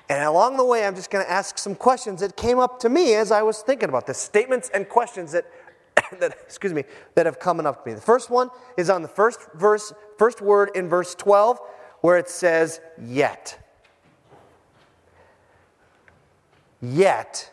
And 0.10 0.24
along 0.24 0.58
the 0.58 0.66
way, 0.66 0.86
I'm 0.86 0.96
just 0.96 1.12
going 1.12 1.24
to 1.24 1.32
ask 1.32 1.60
some 1.60 1.76
questions 1.76 2.22
that 2.22 2.36
came 2.36 2.58
up 2.58 2.80
to 2.80 2.90
me 2.90 3.14
as 3.14 3.32
I 3.32 3.44
was 3.44 3.62
thinking 3.62 3.90
about 3.90 4.08
this. 4.08 4.18
Statements 4.18 4.72
and 4.74 4.90
questions 4.90 5.32
that, 5.32 5.46
that 6.20 6.38
excuse 6.44 6.74
me, 6.74 6.84
that 7.14 7.28
have 7.28 7.40
come 7.40 7.60
up 7.60 7.84
to 7.84 7.90
me. 7.90 7.94
The 7.94 8.02
first 8.02 8.32
one 8.32 8.50
is 8.76 8.90
on 8.90 9.04
the 9.04 9.08
first 9.08 9.40
verse, 9.54 9.94
first 10.18 10.42
word 10.42 10.72
in 10.74 10.90
verse 10.90 11.14
12, 11.14 11.60
where 12.02 12.18
it 12.18 12.28
says, 12.28 12.82
yet. 13.00 13.65
Yet 16.94 17.52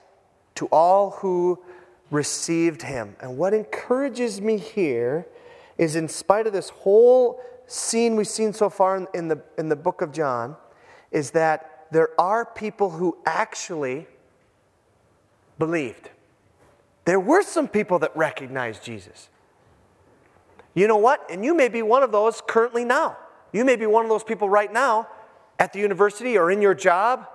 to 0.56 0.66
all 0.66 1.10
who 1.10 1.62
received 2.10 2.82
him. 2.82 3.16
And 3.20 3.38
what 3.38 3.54
encourages 3.54 4.40
me 4.40 4.58
here 4.58 5.26
is, 5.78 5.96
in 5.96 6.08
spite 6.08 6.46
of 6.46 6.52
this 6.52 6.68
whole 6.68 7.40
scene 7.66 8.16
we've 8.16 8.28
seen 8.28 8.52
so 8.52 8.68
far 8.68 9.08
in, 9.14 9.28
the, 9.28 9.42
in 9.56 9.68
the 9.68 9.76
book 9.76 10.02
of 10.02 10.12
John, 10.12 10.56
is 11.10 11.30
that 11.30 11.86
there 11.90 12.08
are 12.20 12.44
people 12.44 12.90
who 12.90 13.16
actually 13.24 14.06
believed. 15.58 16.10
There 17.04 17.20
were 17.20 17.42
some 17.42 17.68
people 17.68 17.98
that 18.00 18.16
recognized 18.16 18.84
Jesus. 18.84 19.28
You 20.74 20.86
know 20.86 20.96
what? 20.96 21.26
And 21.30 21.44
you 21.44 21.54
may 21.54 21.68
be 21.68 21.82
one 21.82 22.02
of 22.02 22.12
those 22.12 22.42
currently 22.46 22.84
now. 22.84 23.16
You 23.52 23.64
may 23.64 23.76
be 23.76 23.86
one 23.86 24.04
of 24.04 24.08
those 24.08 24.24
people 24.24 24.48
right 24.48 24.72
now 24.72 25.08
at 25.58 25.72
the 25.72 25.78
university 25.78 26.38
or 26.38 26.50
in 26.50 26.62
your 26.62 26.74
job 26.74 27.28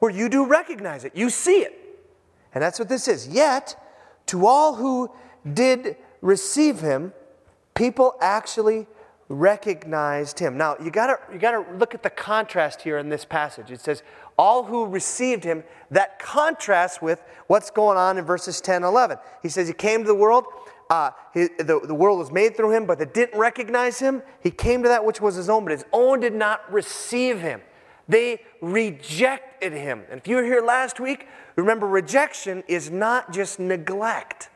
where 0.00 0.10
you 0.10 0.28
do 0.28 0.44
recognize 0.44 1.04
it. 1.04 1.14
You 1.14 1.30
see 1.30 1.60
it. 1.60 1.76
And 2.52 2.62
that's 2.62 2.78
what 2.78 2.88
this 2.88 3.06
is. 3.06 3.28
Yet, 3.28 3.80
to 4.26 4.46
all 4.46 4.74
who 4.74 5.10
did 5.54 5.96
receive 6.20 6.80
him, 6.80 7.12
people 7.74 8.16
actually 8.20 8.86
recognized 9.28 10.40
him. 10.40 10.58
Now, 10.58 10.76
you 10.82 10.90
gotta, 10.90 11.18
you 11.32 11.38
gotta 11.38 11.64
look 11.76 11.94
at 11.94 12.02
the 12.02 12.10
contrast 12.10 12.82
here 12.82 12.98
in 12.98 13.08
this 13.08 13.24
passage. 13.24 13.70
It 13.70 13.80
says, 13.80 14.02
all 14.36 14.64
who 14.64 14.86
received 14.86 15.44
him, 15.44 15.62
that 15.90 16.18
contrasts 16.18 17.00
with 17.00 17.22
what's 17.46 17.70
going 17.70 17.96
on 17.96 18.18
in 18.18 18.24
verses 18.24 18.60
10 18.60 18.76
and 18.76 18.84
11. 18.86 19.18
He 19.42 19.48
says, 19.48 19.68
He 19.68 19.74
came 19.74 20.00
to 20.00 20.06
the 20.06 20.14
world, 20.14 20.46
uh, 20.88 21.10
he, 21.32 21.48
the, 21.58 21.80
the 21.84 21.94
world 21.94 22.18
was 22.18 22.32
made 22.32 22.56
through 22.56 22.72
him, 22.72 22.86
but 22.86 22.98
they 22.98 23.04
didn't 23.04 23.38
recognize 23.38 24.00
him. 24.00 24.22
He 24.42 24.50
came 24.50 24.82
to 24.82 24.88
that 24.88 25.04
which 25.04 25.20
was 25.20 25.36
his 25.36 25.48
own, 25.48 25.64
but 25.64 25.72
his 25.72 25.84
own 25.92 26.20
did 26.20 26.34
not 26.34 26.70
receive 26.72 27.40
him. 27.40 27.60
They 28.10 28.40
rejected 28.60 29.72
him. 29.72 30.02
And 30.10 30.20
if 30.20 30.26
you 30.26 30.34
were 30.34 30.42
here 30.42 30.60
last 30.60 30.98
week, 30.98 31.28
remember 31.54 31.86
rejection 31.86 32.64
is 32.66 32.90
not 32.90 33.32
just 33.32 33.60
neglect. 33.60 34.50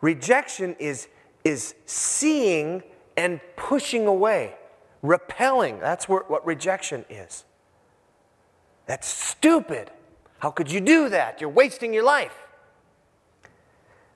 Rejection 0.00 0.74
is, 0.78 1.08
is 1.44 1.74
seeing 1.84 2.82
and 3.14 3.40
pushing 3.56 4.06
away, 4.06 4.54
repelling. 5.02 5.78
That's 5.78 6.08
what, 6.08 6.30
what 6.30 6.46
rejection 6.46 7.04
is. 7.10 7.44
That's 8.86 9.06
stupid. 9.06 9.90
How 10.38 10.50
could 10.50 10.70
you 10.70 10.80
do 10.80 11.10
that? 11.10 11.42
You're 11.42 11.50
wasting 11.50 11.92
your 11.92 12.04
life. 12.04 12.46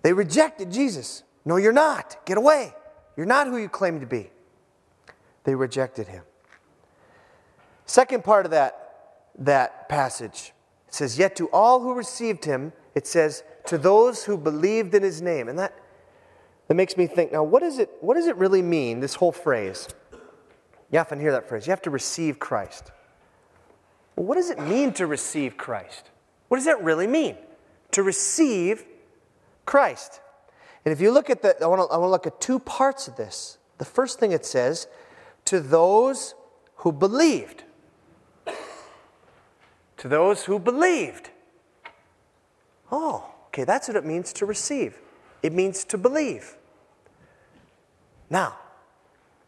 They 0.01 0.15
rejected 0.15 0.73
Jesus. 0.73 1.25
No, 1.45 1.57
you're 1.57 1.75
not. 1.75 2.25
Get 2.25 2.39
away. 2.39 2.73
You're 3.19 3.27
not 3.27 3.49
who 3.49 3.59
you 3.59 3.69
claim 3.69 4.01
to 4.01 4.07
be. 4.07 4.31
They 5.45 5.55
rejected 5.55 6.09
him. 6.09 6.23
Second 7.91 8.23
part 8.23 8.45
of 8.45 8.53
that, 8.53 9.25
that 9.37 9.89
passage, 9.89 10.53
it 10.87 10.95
says, 10.95 11.19
Yet 11.19 11.35
to 11.35 11.49
all 11.49 11.81
who 11.81 11.93
received 11.93 12.45
him, 12.45 12.73
it 12.95 13.05
says, 13.05 13.43
to 13.67 13.79
those 13.79 14.23
who 14.23 14.37
believed 14.37 14.95
in 14.95 15.03
his 15.03 15.21
name. 15.21 15.49
And 15.49 15.59
that, 15.59 15.75
that 16.69 16.75
makes 16.75 16.97
me 16.97 17.09
think, 17.09 17.33
now, 17.33 17.43
what, 17.43 17.65
is 17.65 17.81
it, 17.81 17.91
what 18.01 18.15
does 18.15 18.29
it 18.29 18.37
really 18.37 18.63
mean, 18.63 19.01
this 19.01 19.15
whole 19.17 19.33
phrase? 19.33 19.89
You 20.93 21.01
often 21.01 21.19
hear 21.19 21.33
that 21.33 21.49
phrase. 21.49 21.67
You 21.67 21.73
have 21.73 21.83
to 21.83 21.91
receive 21.91 22.39
Christ. 22.39 22.93
Well, 24.15 24.25
what 24.25 24.37
does 24.37 24.51
it 24.51 24.61
mean 24.61 24.93
to 24.93 25.09
receive 25.09 25.57
Christ? 25.57 26.11
What 26.47 26.59
does 26.59 26.67
that 26.67 26.81
really 26.85 27.09
mean? 27.09 27.35
To 27.91 28.05
receive 28.05 28.85
Christ. 29.67 30.21
And 30.85 30.93
if 30.93 31.01
you 31.01 31.11
look 31.11 31.29
at 31.29 31.43
the, 31.43 31.61
I 31.61 31.67
want 31.67 31.81
to, 31.81 31.93
I 31.93 31.97
want 31.97 32.07
to 32.07 32.13
look 32.13 32.29
at 32.29 32.41
two 32.41 32.61
parts 32.61 33.09
of 33.09 33.17
this. 33.17 33.59
The 33.79 33.85
first 33.85 34.21
thing 34.21 34.31
it 34.31 34.47
says, 34.47 34.87
to 35.47 35.59
those 35.59 36.37
who 36.77 36.93
believed. 36.93 37.65
To 40.01 40.09
those 40.09 40.47
who 40.47 40.59
believed. 40.59 41.29
Oh, 42.91 43.31
okay, 43.49 43.65
that's 43.65 43.87
what 43.87 43.99
it 43.99 44.05
means 44.07 44.33
to 44.33 44.47
receive. 44.47 44.99
It 45.43 45.53
means 45.53 45.85
to 45.85 45.99
believe. 45.99 46.57
Now, 48.31 48.57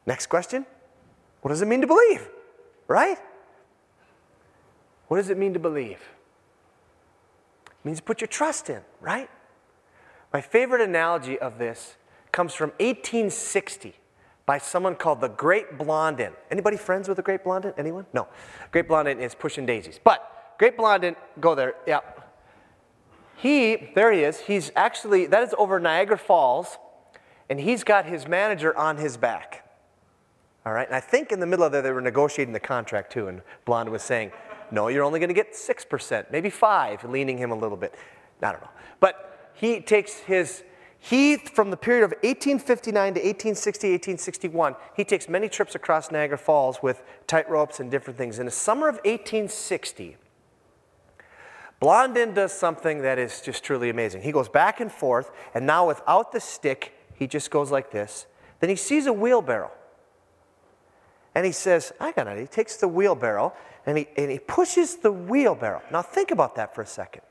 next 0.04 0.26
question. 0.26 0.66
What 1.40 1.48
does 1.48 1.62
it 1.62 1.68
mean 1.68 1.80
to 1.80 1.86
believe? 1.86 2.28
Right? 2.86 3.16
What 5.08 5.16
does 5.16 5.30
it 5.30 5.38
mean 5.38 5.54
to 5.54 5.58
believe? 5.58 6.00
It 7.66 7.84
means 7.84 7.98
to 7.98 8.04
put 8.04 8.20
your 8.20 8.28
trust 8.28 8.68
in, 8.68 8.82
right? 9.00 9.30
My 10.34 10.42
favorite 10.42 10.82
analogy 10.82 11.38
of 11.38 11.56
this 11.56 11.96
comes 12.30 12.52
from 12.52 12.72
1860 12.72 13.94
by 14.44 14.58
someone 14.58 14.96
called 14.96 15.22
the 15.22 15.28
Great 15.28 15.78
Blondin. 15.78 16.32
Anybody 16.50 16.76
friends 16.76 17.08
with 17.08 17.16
the 17.16 17.22
Great 17.22 17.42
Blondin? 17.42 17.72
Anyone? 17.78 18.04
No. 18.12 18.28
Great 18.70 18.86
Blondin 18.86 19.18
is 19.18 19.34
pushing 19.34 19.64
daisies. 19.64 19.98
But 20.02 20.28
Great 20.62 20.76
Blondin, 20.76 21.16
go 21.40 21.56
there. 21.56 21.74
Yeah. 21.88 22.02
He, 23.34 23.90
there 23.96 24.12
he 24.12 24.20
is. 24.20 24.38
He's 24.38 24.70
actually, 24.76 25.26
that 25.26 25.42
is 25.42 25.52
over 25.58 25.80
Niagara 25.80 26.16
Falls, 26.16 26.78
and 27.50 27.58
he's 27.58 27.82
got 27.82 28.06
his 28.06 28.28
manager 28.28 28.72
on 28.78 28.96
his 28.96 29.16
back. 29.16 29.68
All 30.64 30.72
right, 30.72 30.86
and 30.86 30.94
I 30.94 31.00
think 31.00 31.32
in 31.32 31.40
the 31.40 31.46
middle 31.46 31.64
of 31.64 31.72
there, 31.72 31.82
they 31.82 31.90
were 31.90 32.00
negotiating 32.00 32.52
the 32.52 32.60
contract 32.60 33.10
too, 33.10 33.26
and 33.26 33.42
Blonde 33.64 33.88
was 33.88 34.04
saying, 34.04 34.30
no, 34.70 34.86
you're 34.86 35.02
only 35.02 35.18
going 35.18 35.30
to 35.30 35.34
get 35.34 35.52
6%, 35.52 36.30
maybe 36.30 36.48
5 36.48 37.10
leaning 37.10 37.38
him 37.38 37.50
a 37.50 37.56
little 37.56 37.76
bit. 37.76 37.96
I 38.40 38.52
don't 38.52 38.60
know. 38.60 38.70
But 39.00 39.50
he 39.54 39.80
takes 39.80 40.18
his, 40.18 40.62
he, 40.96 41.38
from 41.38 41.70
the 41.70 41.76
period 41.76 42.04
of 42.04 42.12
1859 42.22 42.92
to 43.14 43.18
1860, 43.18 43.88
1861, 43.88 44.76
he 44.96 45.02
takes 45.02 45.28
many 45.28 45.48
trips 45.48 45.74
across 45.74 46.12
Niagara 46.12 46.38
Falls 46.38 46.84
with 46.84 47.02
tight 47.26 47.50
ropes 47.50 47.80
and 47.80 47.90
different 47.90 48.16
things. 48.16 48.38
In 48.38 48.46
the 48.46 48.52
summer 48.52 48.86
of 48.86 48.94
1860, 48.98 50.18
Blondin 51.82 52.32
does 52.32 52.52
something 52.52 53.02
that 53.02 53.18
is 53.18 53.40
just 53.40 53.64
truly 53.64 53.90
amazing. 53.90 54.22
He 54.22 54.30
goes 54.30 54.48
back 54.48 54.78
and 54.78 54.90
forth, 54.90 55.32
and 55.52 55.66
now 55.66 55.88
without 55.88 56.30
the 56.30 56.38
stick, 56.38 56.92
he 57.12 57.26
just 57.26 57.50
goes 57.50 57.72
like 57.72 57.90
this. 57.90 58.26
Then 58.60 58.70
he 58.70 58.76
sees 58.76 59.06
a 59.06 59.12
wheelbarrow. 59.12 59.72
And 61.34 61.44
he 61.44 61.50
says, 61.50 61.92
I 61.98 62.12
got 62.12 62.28
it. 62.28 62.38
He 62.38 62.46
takes 62.46 62.76
the 62.76 62.86
wheelbarrow 62.86 63.52
and 63.84 63.98
he, 63.98 64.06
and 64.16 64.30
he 64.30 64.38
pushes 64.38 64.94
the 64.94 65.10
wheelbarrow. 65.10 65.82
Now, 65.90 66.02
think 66.02 66.30
about 66.30 66.54
that 66.54 66.72
for 66.72 66.82
a 66.82 66.86
second. 66.86 67.22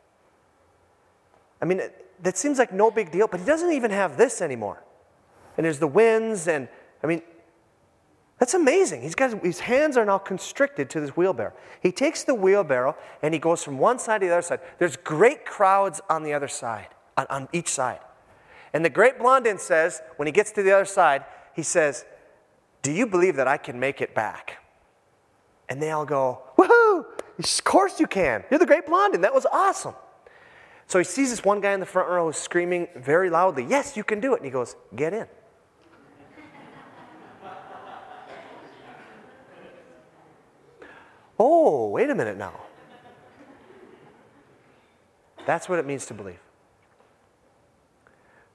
I 1.61 1.65
mean, 1.65 1.81
that 2.21 2.37
seems 2.37 2.59
like 2.59 2.73
no 2.73 2.91
big 2.91 3.09
deal, 3.09 3.27
but 3.27 3.39
he 3.39 3.45
doesn't 3.45 3.71
even 3.71 3.91
have 3.91 4.17
this 4.17 4.41
anymore. 4.41 4.83
And 5.55 5.63
there's 5.65 5.79
the 5.79 5.87
winds, 5.87 6.49
and 6.49 6.67
I 7.01 7.07
mean, 7.07 7.21
that's 8.41 8.55
amazing. 8.55 9.03
He's 9.03 9.13
got 9.13 9.45
his 9.45 9.59
hands 9.59 9.97
are 9.97 10.03
now 10.03 10.17
constricted 10.17 10.89
to 10.89 10.99
this 10.99 11.11
wheelbarrow. 11.11 11.53
He 11.79 11.91
takes 11.91 12.23
the 12.23 12.33
wheelbarrow 12.33 12.97
and 13.21 13.35
he 13.35 13.39
goes 13.39 13.63
from 13.63 13.77
one 13.77 13.99
side 13.99 14.21
to 14.21 14.27
the 14.27 14.33
other 14.33 14.41
side. 14.41 14.61
There's 14.79 14.97
great 14.97 15.45
crowds 15.45 16.01
on 16.09 16.23
the 16.23 16.33
other 16.33 16.47
side, 16.47 16.87
on, 17.15 17.27
on 17.29 17.49
each 17.53 17.67
side. 17.67 17.99
And 18.73 18.83
the 18.83 18.89
great 18.89 19.19
Blondin 19.19 19.59
says, 19.59 20.01
when 20.15 20.25
he 20.25 20.31
gets 20.31 20.49
to 20.53 20.63
the 20.63 20.71
other 20.71 20.85
side, 20.85 21.23
he 21.55 21.61
says, 21.61 22.03
Do 22.81 22.91
you 22.91 23.05
believe 23.05 23.35
that 23.35 23.47
I 23.47 23.57
can 23.57 23.79
make 23.79 24.01
it 24.01 24.15
back? 24.15 24.57
And 25.69 25.79
they 25.79 25.91
all 25.91 26.07
go, 26.07 26.41
Woohoo! 26.57 27.05
Of 27.37 27.63
course 27.63 27.99
you 27.99 28.07
can. 28.07 28.43
You're 28.49 28.59
the 28.59 28.65
great 28.65 28.87
Blondin. 28.87 29.21
That 29.21 29.35
was 29.35 29.45
awesome. 29.51 29.93
So 30.87 30.97
he 30.97 31.05
sees 31.05 31.29
this 31.29 31.45
one 31.45 31.61
guy 31.61 31.73
in 31.73 31.79
the 31.79 31.85
front 31.85 32.09
row 32.09 32.31
screaming 32.31 32.87
very 32.95 33.29
loudly, 33.29 33.67
Yes, 33.69 33.95
you 33.95 34.03
can 34.03 34.19
do 34.19 34.33
it. 34.33 34.37
And 34.37 34.45
he 34.45 34.51
goes, 34.51 34.75
Get 34.95 35.13
in. 35.13 35.27
Oh, 41.41 41.89
wait 41.89 42.09
a 42.09 42.15
minute 42.15 42.37
now. 42.37 42.53
That's 45.45 45.67
what 45.67 45.79
it 45.79 45.85
means 45.85 46.05
to 46.05 46.13
believe. 46.13 46.39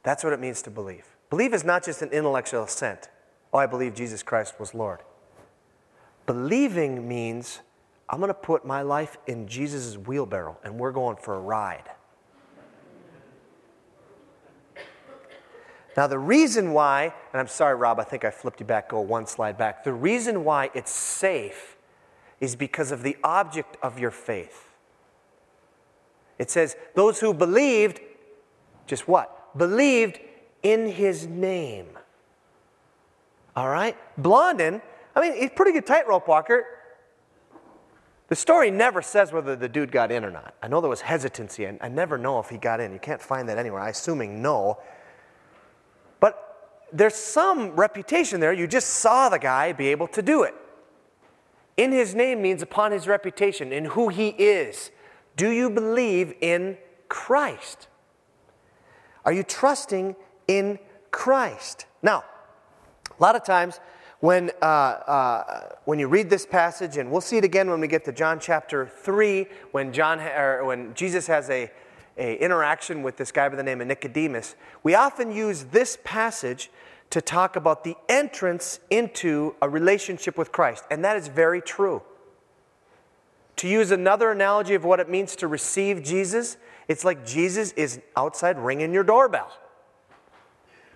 That's 0.04 0.22
what 0.22 0.32
it 0.32 0.38
means 0.38 0.62
to 0.62 0.70
believe. 0.70 1.04
Believe 1.30 1.52
is 1.52 1.64
not 1.64 1.84
just 1.84 2.00
an 2.00 2.10
intellectual 2.10 2.62
assent. 2.62 3.08
Oh, 3.52 3.58
I 3.58 3.66
believe 3.66 3.94
Jesus 3.94 4.22
Christ 4.22 4.60
was 4.60 4.72
Lord. 4.72 5.00
Believing 6.26 7.08
means 7.08 7.60
I'm 8.08 8.20
going 8.20 8.28
to 8.28 8.34
put 8.34 8.64
my 8.64 8.82
life 8.82 9.16
in 9.26 9.48
Jesus' 9.48 9.98
wheelbarrow 9.98 10.58
and 10.62 10.78
we're 10.78 10.92
going 10.92 11.16
for 11.16 11.34
a 11.34 11.40
ride. 11.40 11.90
Now, 15.96 16.06
the 16.06 16.18
reason 16.18 16.72
why, 16.72 17.14
and 17.32 17.40
I'm 17.40 17.48
sorry, 17.48 17.74
Rob, 17.74 17.98
I 17.98 18.04
think 18.04 18.24
I 18.24 18.30
flipped 18.30 18.60
you 18.60 18.66
back, 18.66 18.90
go 18.90 19.00
one 19.00 19.26
slide 19.26 19.56
back. 19.56 19.82
The 19.82 19.94
reason 19.94 20.44
why 20.44 20.70
it's 20.74 20.92
safe 20.92 21.75
is 22.40 22.56
because 22.56 22.92
of 22.92 23.02
the 23.02 23.16
object 23.24 23.76
of 23.82 23.98
your 23.98 24.10
faith. 24.10 24.68
It 26.38 26.50
says, 26.50 26.76
those 26.94 27.20
who 27.20 27.32
believed, 27.32 28.00
just 28.86 29.08
what? 29.08 29.56
Believed 29.56 30.20
in 30.62 30.86
his 30.88 31.26
name. 31.26 31.86
All 33.54 33.68
right? 33.68 33.96
Blondin, 34.18 34.82
I 35.14 35.20
mean, 35.20 35.34
he's 35.34 35.46
a 35.46 35.54
pretty 35.54 35.72
good 35.72 35.86
tightrope 35.86 36.28
walker. 36.28 36.66
The 38.28 38.36
story 38.36 38.70
never 38.70 39.00
says 39.00 39.32
whether 39.32 39.56
the 39.56 39.68
dude 39.68 39.92
got 39.92 40.10
in 40.10 40.24
or 40.24 40.30
not. 40.30 40.54
I 40.62 40.68
know 40.68 40.80
there 40.80 40.90
was 40.90 41.00
hesitancy, 41.00 41.64
and 41.64 41.78
I 41.80 41.88
never 41.88 42.18
know 42.18 42.38
if 42.40 42.50
he 42.50 42.58
got 42.58 42.80
in. 42.80 42.92
You 42.92 42.98
can't 42.98 43.22
find 43.22 43.48
that 43.48 43.56
anywhere. 43.56 43.80
I'm 43.80 43.90
assuming 43.90 44.42
no 44.42 44.78
But 46.20 46.86
there's 46.92 47.14
some 47.14 47.70
reputation 47.70 48.40
there. 48.40 48.52
You 48.52 48.66
just 48.66 48.88
saw 48.88 49.28
the 49.28 49.38
guy 49.38 49.72
be 49.72 49.88
able 49.88 50.08
to 50.08 50.22
do 50.22 50.42
it. 50.42 50.54
In 51.76 51.92
his 51.92 52.14
name 52.14 52.40
means 52.40 52.62
upon 52.62 52.92
his 52.92 53.06
reputation, 53.06 53.72
in 53.72 53.86
who 53.86 54.08
he 54.08 54.28
is. 54.28 54.90
Do 55.36 55.50
you 55.50 55.68
believe 55.68 56.34
in 56.40 56.78
Christ? 57.08 57.88
Are 59.24 59.32
you 59.32 59.42
trusting 59.42 60.16
in 60.48 60.78
Christ? 61.10 61.86
Now, 62.02 62.24
a 63.18 63.22
lot 63.22 63.36
of 63.36 63.44
times 63.44 63.80
when, 64.20 64.50
uh, 64.62 64.64
uh, 64.64 65.68
when 65.84 65.98
you 65.98 66.08
read 66.08 66.30
this 66.30 66.46
passage, 66.46 66.96
and 66.96 67.10
we'll 67.10 67.20
see 67.20 67.36
it 67.36 67.44
again 67.44 67.70
when 67.70 67.80
we 67.80 67.88
get 67.88 68.04
to 68.06 68.12
John 68.12 68.40
chapter 68.40 68.86
3, 68.86 69.46
when, 69.72 69.92
John, 69.92 70.20
or 70.20 70.64
when 70.64 70.94
Jesus 70.94 71.26
has 71.26 71.50
a, 71.50 71.70
a 72.16 72.36
interaction 72.36 73.02
with 73.02 73.18
this 73.18 73.30
guy 73.30 73.48
by 73.48 73.56
the 73.56 73.62
name 73.62 73.82
of 73.82 73.88
Nicodemus, 73.88 74.54
we 74.82 74.94
often 74.94 75.30
use 75.30 75.64
this 75.64 75.98
passage 76.02 76.70
to 77.10 77.20
talk 77.20 77.56
about 77.56 77.84
the 77.84 77.96
entrance 78.08 78.80
into 78.90 79.54
a 79.62 79.68
relationship 79.68 80.36
with 80.36 80.52
Christ. 80.52 80.84
And 80.90 81.04
that 81.04 81.16
is 81.16 81.28
very 81.28 81.60
true. 81.60 82.02
To 83.56 83.68
use 83.68 83.90
another 83.90 84.30
analogy 84.30 84.74
of 84.74 84.84
what 84.84 85.00
it 85.00 85.08
means 85.08 85.36
to 85.36 85.48
receive 85.48 86.02
Jesus, 86.02 86.56
it's 86.88 87.04
like 87.04 87.24
Jesus 87.24 87.72
is 87.72 88.00
outside 88.16 88.58
ringing 88.58 88.92
your 88.92 89.04
doorbell. 89.04 89.50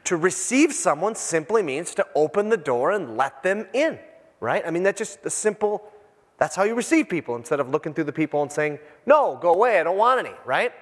To 0.04 0.16
receive 0.16 0.72
someone 0.72 1.14
simply 1.14 1.62
means 1.62 1.94
to 1.94 2.06
open 2.14 2.48
the 2.48 2.56
door 2.56 2.90
and 2.90 3.16
let 3.16 3.42
them 3.42 3.66
in, 3.72 3.98
right? 4.40 4.62
I 4.66 4.70
mean, 4.70 4.82
that's 4.82 4.98
just 4.98 5.24
a 5.24 5.30
simple, 5.30 5.90
that's 6.38 6.56
how 6.56 6.64
you 6.64 6.74
receive 6.74 7.08
people 7.08 7.36
instead 7.36 7.60
of 7.60 7.70
looking 7.70 7.94
through 7.94 8.04
the 8.04 8.12
people 8.12 8.42
and 8.42 8.50
saying, 8.50 8.78
no, 9.06 9.38
go 9.40 9.54
away, 9.54 9.80
I 9.80 9.84
don't 9.84 9.96
want 9.98 10.20
any, 10.20 10.34
right? 10.44 10.72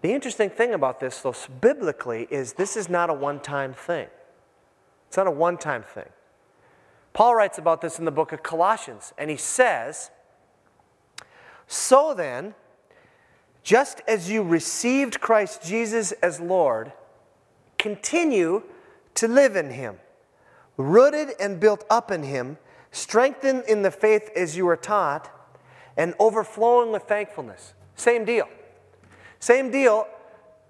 The 0.00 0.12
interesting 0.12 0.50
thing 0.50 0.74
about 0.74 1.00
this, 1.00 1.20
though, 1.20 1.34
biblically, 1.60 2.28
is 2.30 2.52
this 2.52 2.76
is 2.76 2.88
not 2.88 3.10
a 3.10 3.14
one 3.14 3.40
time 3.40 3.74
thing. 3.74 4.06
It's 5.08 5.16
not 5.16 5.26
a 5.26 5.32
one 5.32 5.58
time 5.58 5.82
thing. 5.82 6.08
Paul 7.12 7.34
writes 7.34 7.58
about 7.58 7.80
this 7.80 7.98
in 7.98 8.04
the 8.04 8.12
book 8.12 8.32
of 8.32 8.42
Colossians, 8.42 9.12
and 9.18 9.28
he 9.28 9.36
says, 9.36 10.10
So 11.66 12.14
then, 12.14 12.54
just 13.64 14.02
as 14.06 14.30
you 14.30 14.42
received 14.42 15.20
Christ 15.20 15.62
Jesus 15.64 16.12
as 16.12 16.38
Lord, 16.38 16.92
continue 17.76 18.62
to 19.14 19.26
live 19.26 19.56
in 19.56 19.70
him, 19.70 19.96
rooted 20.76 21.30
and 21.40 21.58
built 21.58 21.84
up 21.90 22.12
in 22.12 22.22
him, 22.22 22.58
strengthened 22.92 23.64
in 23.66 23.82
the 23.82 23.90
faith 23.90 24.30
as 24.36 24.56
you 24.56 24.64
were 24.64 24.76
taught, 24.76 25.28
and 25.96 26.14
overflowing 26.20 26.92
with 26.92 27.02
thankfulness. 27.02 27.74
Same 27.96 28.24
deal. 28.24 28.48
Same 29.40 29.70
deal 29.70 30.06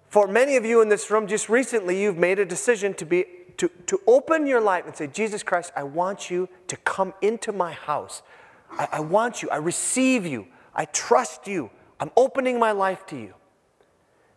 for 0.08 0.26
many 0.26 0.56
of 0.56 0.64
you 0.64 0.80
in 0.80 0.88
this 0.88 1.10
room, 1.10 1.26
just 1.26 1.48
recently 1.48 2.00
you've 2.00 2.16
made 2.16 2.38
a 2.38 2.44
decision 2.44 2.94
to, 2.94 3.04
be, 3.04 3.26
to, 3.58 3.68
to 3.86 4.00
open 4.06 4.46
your 4.46 4.60
life 4.60 4.86
and 4.86 4.96
say, 4.96 5.06
Jesus 5.06 5.42
Christ, 5.42 5.70
I 5.76 5.82
want 5.82 6.30
you 6.30 6.48
to 6.68 6.76
come 6.78 7.12
into 7.20 7.52
my 7.52 7.72
house. 7.72 8.22
I, 8.70 8.88
I 8.92 9.00
want 9.00 9.42
you. 9.42 9.50
I 9.50 9.56
receive 9.56 10.24
you. 10.24 10.46
I 10.74 10.86
trust 10.86 11.46
you. 11.46 11.70
I'm 12.00 12.10
opening 12.16 12.58
my 12.58 12.72
life 12.72 13.04
to 13.08 13.16
you. 13.16 13.34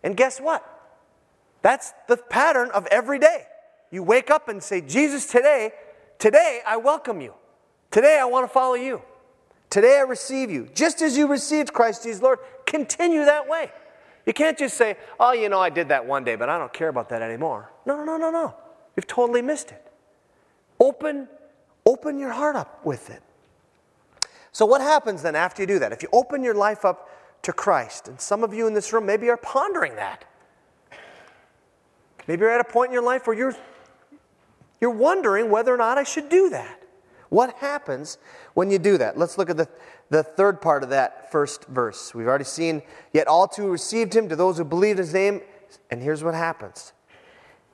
And 0.03 0.17
guess 0.17 0.39
what? 0.39 0.65
That's 1.61 1.93
the 2.07 2.17
pattern 2.17 2.69
of 2.71 2.85
every 2.87 3.19
day. 3.19 3.45
You 3.91 4.03
wake 4.03 4.29
up 4.29 4.49
and 4.49 4.61
say, 4.61 4.81
Jesus, 4.81 5.25
today, 5.25 5.71
today 6.17 6.61
I 6.65 6.77
welcome 6.77 7.21
you. 7.21 7.33
Today 7.91 8.17
I 8.19 8.25
want 8.25 8.47
to 8.47 8.53
follow 8.53 8.75
you. 8.75 9.01
Today 9.69 9.97
I 9.99 10.01
receive 10.01 10.49
you. 10.51 10.67
Just 10.73 11.01
as 11.01 11.15
you 11.15 11.27
received 11.27 11.71
Christ 11.71 12.03
Jesus 12.03 12.21
Lord, 12.21 12.39
continue 12.65 13.23
that 13.25 13.47
way. 13.47 13.71
You 14.25 14.33
can't 14.33 14.57
just 14.57 14.77
say, 14.77 14.97
oh, 15.19 15.33
you 15.33 15.49
know, 15.49 15.59
I 15.59 15.69
did 15.69 15.89
that 15.89 16.05
one 16.05 16.23
day, 16.23 16.35
but 16.35 16.49
I 16.49 16.57
don't 16.57 16.71
care 16.71 16.89
about 16.89 17.09
that 17.09 17.21
anymore. 17.21 17.71
No, 17.85 17.97
no, 17.97 18.03
no, 18.03 18.17
no, 18.17 18.29
no. 18.29 18.55
You've 18.95 19.07
totally 19.07 19.41
missed 19.41 19.71
it. 19.71 19.91
Open, 20.79 21.27
open 21.85 22.19
your 22.19 22.31
heart 22.31 22.55
up 22.55 22.85
with 22.85 23.09
it. 23.09 23.21
So, 24.51 24.65
what 24.65 24.81
happens 24.81 25.21
then 25.21 25.35
after 25.35 25.63
you 25.63 25.67
do 25.67 25.79
that? 25.79 25.91
If 25.91 26.03
you 26.03 26.09
open 26.11 26.43
your 26.43 26.53
life 26.53 26.83
up 26.85 27.09
to 27.43 27.53
Christ, 27.53 28.07
and 28.07 28.19
some 28.19 28.43
of 28.43 28.53
you 28.53 28.67
in 28.67 28.73
this 28.73 28.93
room 28.93 29.05
maybe 29.05 29.29
are 29.29 29.37
pondering 29.37 29.95
that. 29.95 30.25
Maybe 32.27 32.41
you're 32.41 32.51
at 32.51 32.61
a 32.61 32.71
point 32.71 32.89
in 32.89 32.93
your 32.93 33.03
life 33.03 33.25
where 33.25 33.35
you're, 33.35 33.55
you're 34.79 34.91
wondering 34.91 35.49
whether 35.49 35.73
or 35.73 35.77
not 35.77 35.97
I 35.97 36.03
should 36.03 36.29
do 36.29 36.49
that. 36.49 36.80
What 37.31 37.55
happens 37.59 38.17
when 38.55 38.69
you 38.69 38.77
do 38.77 38.97
that? 38.97 39.17
Let's 39.17 39.37
look 39.37 39.49
at 39.49 39.55
the, 39.55 39.69
the 40.09 40.21
third 40.21 40.61
part 40.61 40.83
of 40.83 40.89
that 40.89 41.31
first 41.31 41.63
verse. 41.63 42.13
We've 42.13 42.27
already 42.27 42.43
seen, 42.43 42.81
yet 43.13 43.25
all 43.27 43.47
two 43.47 43.69
received 43.69 44.13
him 44.13 44.27
to 44.27 44.35
those 44.35 44.57
who 44.57 44.65
believed 44.65 44.99
his 44.99 45.13
name. 45.13 45.39
And 45.89 46.03
here's 46.03 46.25
what 46.25 46.33
happens 46.33 46.91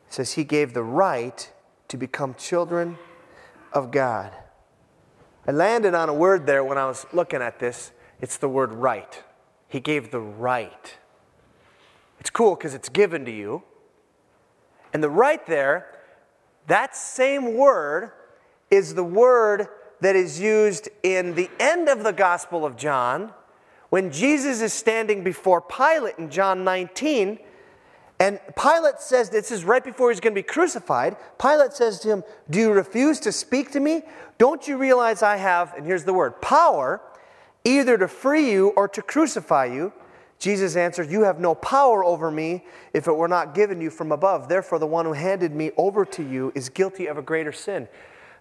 it 0.08 0.14
says, 0.14 0.34
He 0.34 0.44
gave 0.44 0.76
the 0.76 0.84
right 0.84 1.52
to 1.88 1.98
become 1.98 2.36
children 2.36 3.00
of 3.74 3.90
God. 3.90 4.32
I 5.48 5.54
landed 5.54 5.96
on 5.96 6.08
a 6.08 6.14
word 6.14 6.46
there 6.46 6.64
when 6.64 6.78
I 6.78 6.86
was 6.86 7.08
looking 7.12 7.42
at 7.42 7.58
this. 7.58 7.92
It's 8.22 8.38
the 8.38 8.50
word 8.50 8.72
right. 8.72 9.24
He 9.68 9.80
gave 9.80 10.12
the 10.12 10.22
right. 10.22 10.98
It's 12.20 12.30
cool 12.30 12.54
because 12.54 12.76
it's 12.76 12.90
given 12.90 13.26
to 13.26 13.32
you. 13.32 13.64
And 14.94 15.04
the 15.04 15.10
right 15.10 15.44
there, 15.48 15.88
that 16.68 16.96
same 16.96 17.56
word 17.56 18.12
is 18.70 18.96
the 18.96 19.04
word 19.04 19.68
that 20.02 20.16
is 20.16 20.40
used 20.40 20.90
in 21.04 21.36
the 21.36 21.50
end 21.60 21.90
of 21.90 22.04
the 22.04 22.14
Gospel 22.14 22.66
of 22.66 22.76
John 22.78 23.34
when 23.90 24.12
Jesus 24.12 24.62
is 24.62 24.74
standing 24.74 25.24
before 25.24 25.62
Pilate 25.62 26.18
in 26.18 26.30
John 26.30 26.64
19. 26.64 27.40
And 28.20 28.40
Pilate 28.62 29.00
says, 29.00 29.30
this 29.30 29.52
is 29.52 29.64
right 29.64 29.84
before 29.84 30.10
he's 30.10 30.20
going 30.20 30.34
to 30.34 30.40
be 30.40 30.44
crucified. 30.44 31.16
Pilate 31.40 31.74
says 31.74 32.00
to 32.00 32.10
him, 32.10 32.24
Do 32.50 32.60
you 32.60 32.72
refuse 32.72 33.20
to 33.22 33.32
speak 33.32 33.72
to 33.72 33.80
me? 33.80 34.02
Don't 34.38 34.68
you 34.68 34.78
realize 34.78 35.22
I 35.22 35.38
have, 35.38 35.74
and 35.76 35.86
here's 35.86 36.04
the 36.04 36.14
word, 36.14 36.42
power 36.42 37.02
either 37.64 37.98
to 37.98 38.08
free 38.08 38.52
you 38.52 38.70
or 38.70 38.88
to 38.88 39.02
crucify 39.02 39.66
you? 39.66 39.94
Jesus 40.40 40.76
answered, 40.76 41.10
You 41.10 41.24
have 41.24 41.40
no 41.40 41.56
power 41.56 42.04
over 42.04 42.30
me 42.30 42.66
if 42.94 43.08
it 43.08 43.16
were 43.16 43.28
not 43.28 43.54
given 43.56 43.82
you 43.82 43.90
from 43.90 44.12
above. 44.12 44.50
Therefore, 44.50 44.80
the 44.80 44.88
one 44.88 45.06
who 45.06 45.14
handed 45.14 45.54
me 45.54 45.72
over 45.78 46.06
to 46.06 46.24
you 46.24 46.52
is 46.56 46.70
guilty 46.70 47.08
of 47.08 47.18
a 47.18 47.22
greater 47.22 47.52
sin. 47.52 47.88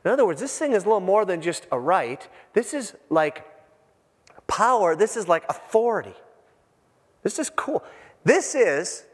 In 0.06 0.12
other 0.12 0.24
words, 0.24 0.40
this 0.40 0.56
thing 0.56 0.70
is 0.70 0.84
a 0.84 0.86
little 0.86 1.00
more 1.00 1.24
than 1.24 1.42
just 1.42 1.66
a 1.72 1.80
right. 1.80 2.28
This 2.52 2.72
is 2.72 2.94
like 3.10 3.44
power, 4.46 4.94
this 4.94 5.16
is 5.16 5.26
like 5.26 5.44
authority. 5.48 6.14
This 7.24 7.40
is 7.40 7.50
cool. 7.50 7.82
This 8.22 8.54
is, 8.54 9.04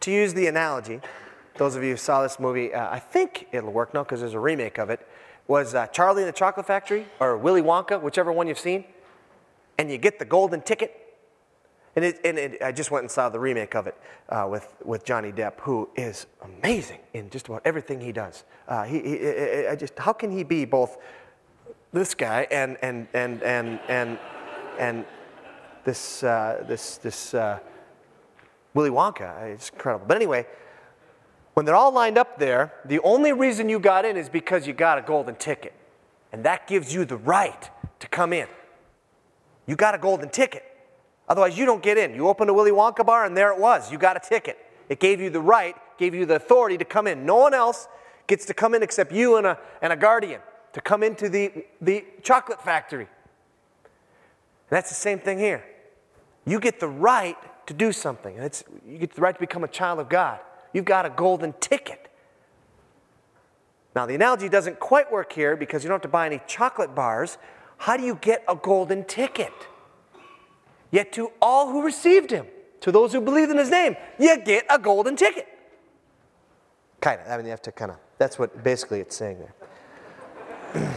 to 0.00 0.10
use 0.10 0.32
the 0.32 0.46
analogy, 0.46 1.02
those 1.58 1.76
of 1.76 1.82
you 1.82 1.90
who 1.90 1.96
saw 1.98 2.22
this 2.22 2.40
movie, 2.40 2.72
uh, 2.72 2.90
I 2.90 2.98
think 2.98 3.46
it'll 3.52 3.74
work 3.74 3.92
now 3.92 4.04
because 4.04 4.20
there's 4.20 4.32
a 4.32 4.40
remake 4.40 4.78
of 4.78 4.88
it, 4.88 5.06
was 5.48 5.74
uh, 5.74 5.86
Charlie 5.88 6.22
and 6.22 6.28
the 6.28 6.38
Chocolate 6.38 6.66
Factory 6.66 7.04
or 7.20 7.36
Willy 7.36 7.60
Wonka, 7.60 8.00
whichever 8.00 8.32
one 8.32 8.46
you've 8.46 8.58
seen, 8.58 8.86
and 9.76 9.90
you 9.90 9.98
get 9.98 10.18
the 10.18 10.24
golden 10.24 10.62
ticket 10.62 11.05
and, 11.96 12.04
it, 12.04 12.20
and 12.24 12.38
it, 12.38 12.62
I 12.62 12.72
just 12.72 12.90
went 12.90 13.04
and 13.04 13.10
saw 13.10 13.28
the 13.30 13.40
remake 13.40 13.74
of 13.74 13.86
it 13.86 13.96
uh, 14.28 14.46
with, 14.48 14.74
with 14.84 15.04
Johnny 15.04 15.32
Depp, 15.32 15.60
who 15.60 15.88
is 15.96 16.26
amazing 16.42 17.00
in 17.14 17.30
just 17.30 17.48
about 17.48 17.62
everything 17.64 18.00
he 18.00 18.12
does. 18.12 18.44
Uh, 18.68 18.84
he, 18.84 19.00
he, 19.00 19.66
I 19.66 19.74
just, 19.74 19.98
how 19.98 20.12
can 20.12 20.30
he 20.30 20.44
be 20.44 20.66
both 20.66 20.98
this 21.92 22.14
guy 22.14 22.46
and, 22.50 22.76
and, 22.82 23.08
and, 23.14 23.42
and, 23.42 23.80
and, 23.88 24.18
and 24.78 25.04
this, 25.84 26.22
uh, 26.22 26.64
this, 26.68 26.98
this 26.98 27.32
uh, 27.32 27.58
Willy 28.74 28.90
Wonka? 28.90 29.46
It's 29.46 29.70
incredible. 29.70 30.04
But 30.06 30.18
anyway, 30.18 30.46
when 31.54 31.64
they're 31.64 31.74
all 31.74 31.92
lined 31.92 32.18
up 32.18 32.38
there, 32.38 32.74
the 32.84 33.00
only 33.00 33.32
reason 33.32 33.70
you 33.70 33.78
got 33.78 34.04
in 34.04 34.18
is 34.18 34.28
because 34.28 34.66
you 34.66 34.74
got 34.74 34.98
a 34.98 35.02
golden 35.02 35.34
ticket. 35.36 35.72
And 36.30 36.44
that 36.44 36.66
gives 36.66 36.92
you 36.92 37.06
the 37.06 37.16
right 37.16 37.70
to 38.00 38.08
come 38.08 38.34
in. 38.34 38.48
You 39.66 39.76
got 39.76 39.94
a 39.94 39.98
golden 39.98 40.28
ticket. 40.28 40.75
Otherwise, 41.28 41.58
you 41.58 41.66
don't 41.66 41.82
get 41.82 41.98
in. 41.98 42.14
You 42.14 42.28
open 42.28 42.48
a 42.48 42.54
Willy 42.54 42.70
Wonka 42.70 43.04
bar, 43.04 43.24
and 43.24 43.36
there 43.36 43.52
it 43.52 43.58
was. 43.58 43.90
You 43.90 43.98
got 43.98 44.16
a 44.16 44.20
ticket. 44.20 44.58
It 44.88 45.00
gave 45.00 45.20
you 45.20 45.30
the 45.30 45.40
right, 45.40 45.74
gave 45.98 46.14
you 46.14 46.26
the 46.26 46.36
authority 46.36 46.78
to 46.78 46.84
come 46.84 47.06
in. 47.06 47.26
No 47.26 47.36
one 47.36 47.54
else 47.54 47.88
gets 48.26 48.44
to 48.46 48.54
come 48.54 48.74
in 48.74 48.82
except 48.82 49.12
you 49.12 49.36
and 49.36 49.46
a, 49.46 49.58
and 49.82 49.92
a 49.92 49.96
guardian 49.96 50.40
to 50.72 50.80
come 50.80 51.02
into 51.02 51.28
the, 51.28 51.64
the 51.80 52.04
chocolate 52.22 52.62
factory. 52.62 53.04
And 53.04 53.90
that's 54.76 54.88
the 54.88 54.96
same 54.96 55.18
thing 55.18 55.38
here. 55.38 55.64
You 56.44 56.60
get 56.60 56.80
the 56.80 56.88
right 56.88 57.36
to 57.66 57.74
do 57.74 57.92
something. 57.92 58.36
It's, 58.36 58.62
you 58.86 58.98
get 58.98 59.14
the 59.14 59.20
right 59.20 59.34
to 59.34 59.40
become 59.40 59.64
a 59.64 59.68
child 59.68 59.98
of 59.98 60.08
God. 60.08 60.38
You've 60.72 60.84
got 60.84 61.06
a 61.06 61.10
golden 61.10 61.54
ticket. 61.54 62.10
Now, 63.94 64.06
the 64.06 64.14
analogy 64.14 64.48
doesn't 64.48 64.78
quite 64.78 65.10
work 65.10 65.32
here 65.32 65.56
because 65.56 65.82
you 65.82 65.88
don't 65.88 65.96
have 65.96 66.02
to 66.02 66.08
buy 66.08 66.26
any 66.26 66.40
chocolate 66.46 66.94
bars. 66.94 67.38
How 67.78 67.96
do 67.96 68.04
you 68.04 68.16
get 68.20 68.44
a 68.46 68.54
golden 68.54 69.04
ticket? 69.04 69.52
Yet 70.96 71.12
to 71.12 71.30
all 71.42 71.70
who 71.70 71.82
received 71.82 72.30
him, 72.30 72.46
to 72.80 72.90
those 72.90 73.12
who 73.12 73.20
believed 73.20 73.50
in 73.50 73.58
his 73.58 73.68
name, 73.68 73.96
you 74.18 74.34
get 74.38 74.64
a 74.70 74.78
golden 74.78 75.14
ticket. 75.14 75.46
Kind 77.02 77.20
of. 77.20 77.30
I 77.30 77.36
mean, 77.36 77.44
you 77.44 77.50
have 77.50 77.60
to 77.60 77.72
kind 77.72 77.90
of, 77.90 77.98
that's 78.16 78.38
what 78.38 78.64
basically 78.64 79.00
it's 79.00 79.14
saying 79.14 79.44
there. 80.72 80.96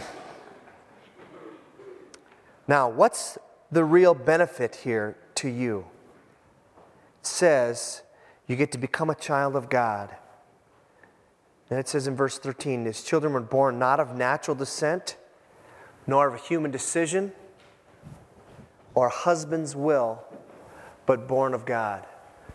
now, 2.69 2.87
what's 2.87 3.37
the 3.73 3.83
real 3.83 4.13
benefit 4.13 4.73
here 4.73 5.17
to 5.35 5.49
you? 5.49 5.85
It 7.19 7.25
says 7.25 8.01
you 8.47 8.55
get 8.55 8.71
to 8.71 8.77
become 8.77 9.09
a 9.09 9.15
child 9.15 9.57
of 9.57 9.69
God. 9.69 10.15
And 11.69 11.77
it 11.77 11.89
says 11.89 12.07
in 12.07 12.15
verse 12.15 12.39
13, 12.39 12.85
his 12.85 13.03
children 13.03 13.33
were 13.33 13.41
born 13.41 13.77
not 13.77 13.99
of 13.99 14.15
natural 14.15 14.55
descent, 14.55 15.17
nor 16.07 16.29
of 16.29 16.35
a 16.35 16.37
human 16.37 16.71
decision 16.71 17.33
or 18.95 19.09
husband's 19.09 19.75
will, 19.75 20.23
but 21.05 21.27
born 21.27 21.53
of 21.53 21.65
God. 21.65 22.05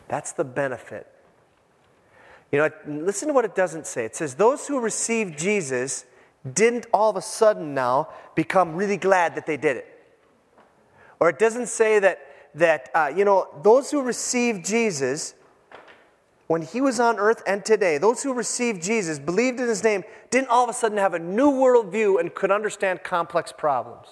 That's 0.08 0.32
the 0.32 0.44
benefit. 0.44 1.06
You 2.52 2.58
know, 2.58 2.70
listen 2.86 3.28
to 3.28 3.34
what 3.34 3.44
it 3.44 3.54
doesn't 3.54 3.86
say. 3.86 4.04
It 4.04 4.14
says, 4.14 4.34
Those 4.34 4.68
who 4.68 4.78
received 4.78 5.38
Jesus 5.38 6.04
didn't 6.52 6.86
all 6.92 7.10
of 7.10 7.16
a 7.16 7.22
sudden 7.22 7.74
now 7.74 8.08
become 8.34 8.76
really 8.76 8.96
glad 8.96 9.34
that 9.34 9.46
they 9.46 9.56
did 9.56 9.76
it. 9.78 9.86
Or 11.20 11.28
it 11.30 11.38
doesn't 11.38 11.68
say 11.68 11.98
that, 12.00 12.20
that 12.54 12.90
uh, 12.94 13.12
you 13.14 13.24
know, 13.24 13.48
those 13.62 13.90
who 13.90 14.02
received 14.02 14.64
Jesus, 14.64 15.34
when 16.46 16.62
he 16.62 16.80
was 16.80 17.00
on 17.00 17.18
earth 17.18 17.42
and 17.46 17.64
today, 17.64 17.98
those 17.98 18.22
who 18.22 18.34
received 18.34 18.82
Jesus, 18.82 19.18
believed 19.18 19.58
in 19.58 19.66
his 19.66 19.82
name, 19.82 20.04
didn't 20.30 20.48
all 20.48 20.64
of 20.64 20.70
a 20.70 20.74
sudden 20.74 20.98
have 20.98 21.14
a 21.14 21.18
new 21.18 21.50
worldview 21.50 22.20
and 22.20 22.34
could 22.34 22.50
understand 22.50 23.02
complex 23.02 23.52
problems. 23.52 24.08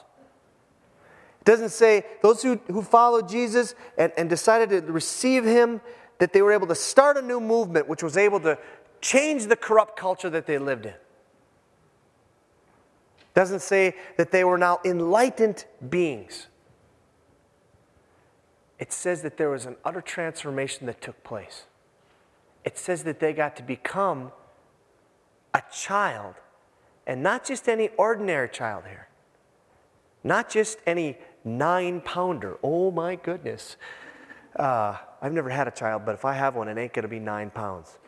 It 1.42 1.46
doesn't 1.46 1.70
say 1.70 2.06
those 2.22 2.42
who, 2.42 2.60
who 2.68 2.82
followed 2.82 3.28
Jesus 3.28 3.74
and, 3.98 4.12
and 4.16 4.30
decided 4.30 4.86
to 4.86 4.92
receive 4.92 5.44
him, 5.44 5.80
that 6.18 6.32
they 6.32 6.40
were 6.40 6.52
able 6.52 6.68
to 6.68 6.74
start 6.74 7.16
a 7.16 7.22
new 7.22 7.40
movement 7.40 7.88
which 7.88 8.02
was 8.02 8.16
able 8.16 8.38
to 8.40 8.56
change 9.00 9.46
the 9.46 9.56
corrupt 9.56 9.98
culture 9.98 10.30
that 10.30 10.46
they 10.46 10.58
lived 10.58 10.86
in. 10.86 10.94
Doesn't 13.34 13.60
say 13.60 13.96
that 14.16 14.30
they 14.30 14.44
were 14.44 14.58
now 14.58 14.78
enlightened 14.84 15.64
beings. 15.90 16.46
It 18.78 18.92
says 18.92 19.22
that 19.22 19.36
there 19.36 19.50
was 19.50 19.66
an 19.66 19.76
utter 19.84 20.00
transformation 20.00 20.86
that 20.86 21.00
took 21.00 21.22
place 21.24 21.64
it 22.64 22.78
says 22.78 23.02
that 23.04 23.20
they 23.20 23.32
got 23.32 23.56
to 23.56 23.62
become 23.62 24.32
a 25.54 25.62
child, 25.72 26.34
and 27.06 27.22
not 27.22 27.44
just 27.44 27.68
any 27.68 27.88
ordinary 27.98 28.48
child 28.48 28.84
here, 28.88 29.08
not 30.24 30.48
just 30.48 30.78
any 30.86 31.18
nine 31.44 32.00
pounder. 32.00 32.58
Oh 32.62 32.90
my 32.90 33.16
goodness. 33.16 33.76
Uh, 34.56 34.96
I've 35.20 35.32
never 35.32 35.48
had 35.48 35.68
a 35.68 35.70
child, 35.70 36.02
but 36.04 36.14
if 36.14 36.24
I 36.24 36.34
have 36.34 36.54
one, 36.56 36.68
it 36.68 36.76
ain't 36.76 36.92
going 36.92 37.04
to 37.04 37.08
be 37.08 37.18
nine 37.18 37.50
pounds. 37.50 37.98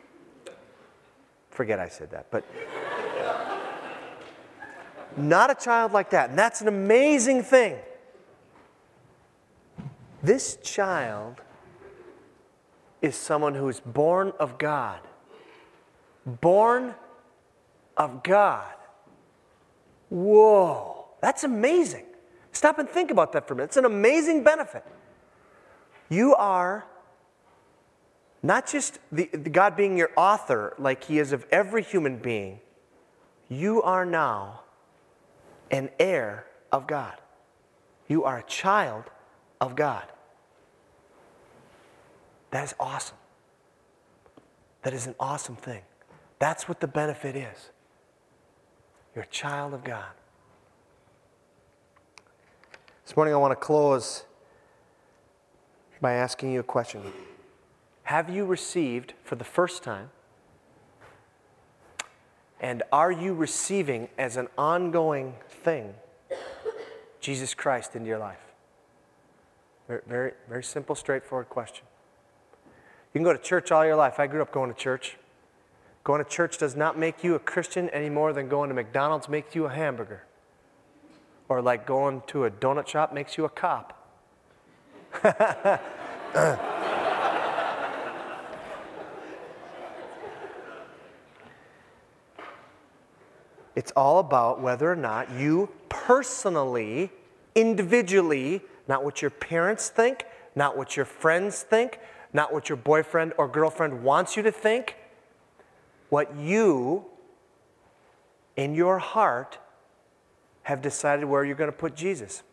Forget 1.49 1.79
I 1.79 1.87
said 1.87 2.11
that, 2.11 2.27
but 2.31 2.45
not 5.17 5.49
a 5.49 5.55
child 5.55 5.93
like 5.93 6.09
that. 6.09 6.29
And 6.29 6.37
that's 6.37 6.61
an 6.61 6.67
amazing 6.67 7.43
thing. 7.43 7.77
This 10.21 10.57
child 10.63 11.41
is 13.01 13.15
someone 13.15 13.55
who 13.55 13.69
is 13.69 13.79
born 13.79 14.33
of 14.39 14.57
God. 14.57 14.99
Born 16.25 16.95
of 17.95 18.23
God. 18.23 18.73
Whoa, 20.09 21.05
that's 21.21 21.43
amazing. 21.43 22.05
Stop 22.55 22.79
and 22.79 22.87
think 22.87 23.11
about 23.11 23.33
that 23.33 23.47
for 23.47 23.53
a 23.53 23.57
minute. 23.57 23.67
It's 23.67 23.77
an 23.77 23.85
amazing 23.85 24.43
benefit. 24.43 24.85
You 26.09 26.33
are 26.35 26.85
not 28.41 28.65
just 28.65 28.99
the, 29.11 29.29
the 29.33 29.49
God 29.49 29.75
being 29.75 29.97
your 29.97 30.11
author, 30.15 30.73
like 30.79 31.03
He 31.03 31.19
is 31.19 31.33
of 31.33 31.45
every 31.51 31.83
human 31.83 32.17
being, 32.17 32.61
you 33.49 33.81
are 33.81 34.05
now 34.05 34.61
an 35.69 35.89
heir 35.99 36.45
of 36.71 36.87
God. 36.87 37.17
You 38.07 38.23
are 38.23 38.37
a 38.37 38.43
child 38.43 39.03
of 39.59 39.75
God. 39.75 40.05
That 42.51 42.63
is 42.63 42.75
awesome. 42.79 43.17
That 44.83 44.93
is 44.93 45.07
an 45.07 45.15
awesome 45.19 45.55
thing. 45.55 45.81
That's 46.39 46.69
what 46.69 46.79
the 46.79 46.87
benefit 46.87 47.35
is. 47.35 47.71
You're 49.13 49.23
a 49.23 49.27
child 49.27 49.73
of 49.73 49.83
God. 49.83 50.13
This 53.05 53.15
morning, 53.15 53.35
I 53.35 53.37
want 53.37 53.51
to 53.51 53.55
close 53.55 54.25
by 56.01 56.13
asking 56.13 56.51
you 56.51 56.61
a 56.61 56.63
question 56.63 57.03
Have 58.03 58.31
you 58.31 58.45
received 58.45 59.13
for 59.23 59.35
the 59.35 59.43
first 59.43 59.83
time? 59.83 60.09
And 62.59 62.81
are 62.91 63.11
you 63.11 63.35
receiving 63.35 64.09
as 64.17 64.37
an 64.37 64.47
ongoing 64.57 65.35
thing 65.47 65.93
Jesus 67.21 67.53
Christ 67.53 67.95
into 67.95 68.07
your 68.07 68.17
life? 68.17 68.39
Very, 69.87 70.01
very, 70.07 70.31
very 70.49 70.63
simple, 70.63 70.95
straightforward 70.95 71.47
question. 71.47 71.85
You 73.13 73.19
can 73.19 73.23
go 73.23 73.33
to 73.33 73.39
church 73.39 73.71
all 73.71 73.85
your 73.85 73.95
life. 73.95 74.19
I 74.19 74.25
grew 74.25 74.41
up 74.41 74.51
going 74.51 74.73
to 74.73 74.77
church. 74.79 75.17
Going 76.03 76.23
to 76.23 76.29
church 76.29 76.57
does 76.57 76.75
not 76.75 76.97
make 76.97 77.23
you 77.23 77.35
a 77.35 77.39
Christian 77.39 77.87
any 77.89 78.09
more 78.09 78.33
than 78.33 78.49
going 78.49 78.69
to 78.69 78.75
McDonald's 78.75 79.29
makes 79.29 79.53
you 79.53 79.65
a 79.65 79.69
hamburger. 79.69 80.23
Or 81.47 81.61
like 81.61 81.85
going 81.85 82.23
to 82.27 82.45
a 82.45 82.51
donut 82.51 82.87
shop 82.87 83.13
makes 83.13 83.37
you 83.37 83.45
a 83.45 83.49
cop. 83.49 83.91
it's 93.75 93.91
all 93.95 94.19
about 94.19 94.61
whether 94.61 94.91
or 94.91 94.95
not 94.95 95.31
you 95.31 95.69
personally, 95.89 97.11
individually, 97.53 98.61
not 98.87 99.03
what 99.03 99.21
your 99.21 99.31
parents 99.31 99.89
think, 99.89 100.25
not 100.55 100.77
what 100.77 100.95
your 100.95 101.05
friends 101.05 101.63
think, 101.63 101.99
not 102.33 102.53
what 102.53 102.69
your 102.69 102.77
boyfriend 102.77 103.33
or 103.37 103.47
girlfriend 103.47 104.03
wants 104.03 104.35
you 104.35 104.43
to 104.43 104.51
think, 104.51 104.95
what 106.09 106.35
you, 106.35 107.05
in 108.55 108.75
your 108.75 108.99
heart, 108.99 109.57
have 110.65 110.81
decided 110.81 111.25
where 111.25 111.43
you're 111.43 111.55
going 111.55 111.71
to 111.71 111.77
put 111.77 111.95
Jesus. 111.95 112.43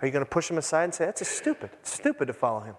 Are 0.00 0.06
you 0.06 0.12
going 0.12 0.24
to 0.24 0.30
push 0.30 0.50
him 0.50 0.58
aside 0.58 0.84
and 0.84 0.94
say, 0.94 1.04
that's 1.04 1.26
stupid? 1.26 1.70
It's 1.80 1.92
stupid 1.92 2.26
to 2.26 2.32
follow 2.32 2.60
him. 2.60 2.74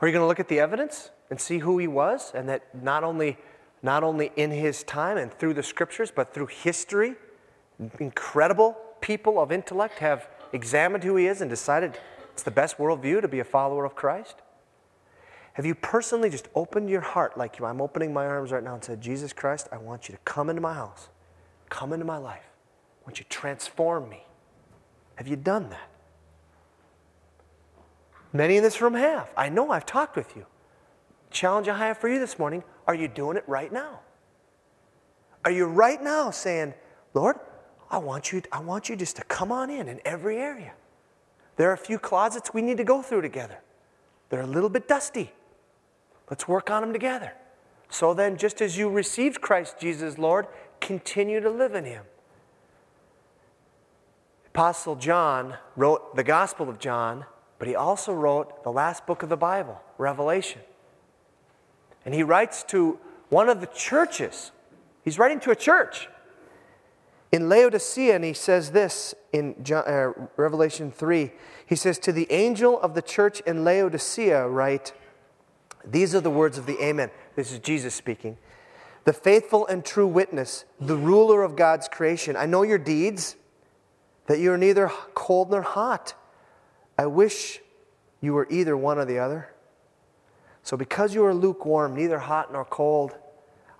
Are 0.00 0.08
you 0.08 0.12
going 0.12 0.22
to 0.22 0.26
look 0.26 0.40
at 0.40 0.48
the 0.48 0.58
evidence 0.60 1.10
and 1.28 1.40
see 1.40 1.58
who 1.58 1.78
he 1.78 1.86
was 1.86 2.32
and 2.34 2.48
that 2.48 2.74
not 2.74 3.04
only, 3.04 3.36
not 3.82 4.02
only 4.02 4.32
in 4.36 4.50
his 4.50 4.82
time 4.84 5.18
and 5.18 5.30
through 5.32 5.54
the 5.54 5.62
scriptures, 5.62 6.10
but 6.10 6.32
through 6.32 6.46
history, 6.46 7.14
incredible 7.98 8.76
people 9.00 9.38
of 9.38 9.52
intellect 9.52 9.98
have 9.98 10.28
examined 10.52 11.04
who 11.04 11.16
he 11.16 11.26
is 11.26 11.40
and 11.40 11.50
decided 11.50 11.98
it's 12.32 12.42
the 12.42 12.50
best 12.50 12.78
worldview 12.78 13.20
to 13.20 13.28
be 13.28 13.40
a 13.40 13.44
follower 13.44 13.84
of 13.84 13.94
Christ. 13.94 14.36
Have 15.54 15.66
you 15.66 15.74
personally 15.74 16.30
just 16.30 16.48
opened 16.54 16.88
your 16.88 17.00
heart 17.00 17.36
like? 17.36 17.60
I'm 17.60 17.82
opening 17.82 18.12
my 18.14 18.24
arms 18.24 18.52
right 18.52 18.62
now 18.62 18.74
and 18.74 18.84
said, 18.84 19.00
Jesus 19.00 19.32
Christ, 19.32 19.68
I 19.72 19.76
want 19.76 20.08
you 20.08 20.14
to 20.14 20.20
come 20.24 20.48
into 20.48 20.62
my 20.62 20.72
house, 20.72 21.08
come 21.68 21.92
into 21.92 22.04
my 22.04 22.18
life. 22.18 22.44
I 23.02 23.04
want 23.04 23.18
you 23.18 23.26
transform 23.28 24.08
me. 24.08 24.24
Have 25.16 25.28
you 25.28 25.36
done 25.36 25.70
that? 25.70 25.88
Many 28.32 28.56
in 28.56 28.62
this 28.62 28.80
room 28.80 28.94
have. 28.94 29.30
I 29.36 29.48
know 29.48 29.70
I've 29.70 29.86
talked 29.86 30.16
with 30.16 30.36
you. 30.36 30.46
Challenge 31.30 31.68
I 31.68 31.78
have 31.78 31.98
for 31.98 32.08
you 32.08 32.18
this 32.18 32.38
morning 32.38 32.62
are 32.86 32.94
you 32.94 33.08
doing 33.08 33.36
it 33.36 33.44
right 33.46 33.72
now? 33.72 34.00
Are 35.44 35.50
you 35.50 35.66
right 35.66 36.02
now 36.02 36.30
saying, 36.30 36.74
Lord, 37.14 37.36
I 37.90 37.98
want 37.98 38.32
you, 38.32 38.42
I 38.50 38.60
want 38.60 38.88
you 38.88 38.96
just 38.96 39.16
to 39.16 39.24
come 39.24 39.52
on 39.52 39.70
in 39.70 39.88
in 39.88 40.00
every 40.04 40.38
area? 40.38 40.72
There 41.56 41.70
are 41.70 41.74
a 41.74 41.78
few 41.78 41.98
closets 41.98 42.54
we 42.54 42.62
need 42.62 42.78
to 42.78 42.84
go 42.84 43.02
through 43.02 43.22
together. 43.22 43.58
They're 44.30 44.42
a 44.42 44.46
little 44.46 44.68
bit 44.68 44.88
dusty. 44.88 45.32
Let's 46.30 46.46
work 46.46 46.70
on 46.70 46.82
them 46.82 46.92
together. 46.92 47.32
So 47.90 48.14
then, 48.14 48.36
just 48.36 48.60
as 48.60 48.76
you 48.76 48.90
received 48.90 49.40
Christ 49.40 49.78
Jesus, 49.80 50.18
Lord, 50.18 50.46
continue 50.80 51.40
to 51.40 51.50
live 51.50 51.74
in 51.74 51.84
Him. 51.84 52.04
Apostle 54.46 54.96
John 54.96 55.56
wrote 55.76 56.16
the 56.16 56.24
Gospel 56.24 56.68
of 56.68 56.78
John, 56.78 57.26
but 57.58 57.68
he 57.68 57.76
also 57.76 58.12
wrote 58.12 58.64
the 58.64 58.72
last 58.72 59.06
book 59.06 59.22
of 59.22 59.28
the 59.28 59.36
Bible, 59.36 59.80
Revelation. 59.98 60.62
And 62.04 62.14
he 62.14 62.22
writes 62.22 62.64
to 62.64 62.98
one 63.28 63.48
of 63.48 63.60
the 63.60 63.66
churches. 63.68 64.50
He's 65.04 65.18
writing 65.18 65.38
to 65.40 65.50
a 65.50 65.56
church 65.56 66.08
in 67.30 67.48
Laodicea, 67.48 68.14
and 68.14 68.24
he 68.24 68.32
says 68.32 68.70
this 68.70 69.14
in 69.32 69.54
John, 69.62 69.84
uh, 69.86 70.12
Revelation 70.36 70.90
3. 70.90 71.30
He 71.66 71.76
says, 71.76 71.98
To 72.00 72.12
the 72.12 72.30
angel 72.32 72.80
of 72.80 72.94
the 72.94 73.02
church 73.02 73.40
in 73.40 73.64
Laodicea, 73.64 74.48
write, 74.48 74.92
These 75.84 76.14
are 76.14 76.20
the 76.20 76.30
words 76.30 76.56
of 76.58 76.66
the 76.66 76.82
Amen. 76.82 77.10
This 77.36 77.52
is 77.52 77.58
Jesus 77.58 77.94
speaking. 77.94 78.38
The 79.08 79.14
faithful 79.14 79.66
and 79.68 79.82
true 79.82 80.06
witness, 80.06 80.66
the 80.78 80.94
ruler 80.94 81.42
of 81.42 81.56
God's 81.56 81.88
creation. 81.88 82.36
I 82.36 82.44
know 82.44 82.60
your 82.60 82.76
deeds, 82.76 83.36
that 84.26 84.38
you 84.38 84.52
are 84.52 84.58
neither 84.58 84.92
cold 85.14 85.50
nor 85.50 85.62
hot. 85.62 86.12
I 86.98 87.06
wish 87.06 87.60
you 88.20 88.34
were 88.34 88.46
either 88.50 88.76
one 88.76 88.98
or 88.98 89.06
the 89.06 89.18
other. 89.18 89.48
So, 90.62 90.76
because 90.76 91.14
you 91.14 91.24
are 91.24 91.32
lukewarm, 91.32 91.96
neither 91.96 92.18
hot 92.18 92.52
nor 92.52 92.66
cold, 92.66 93.16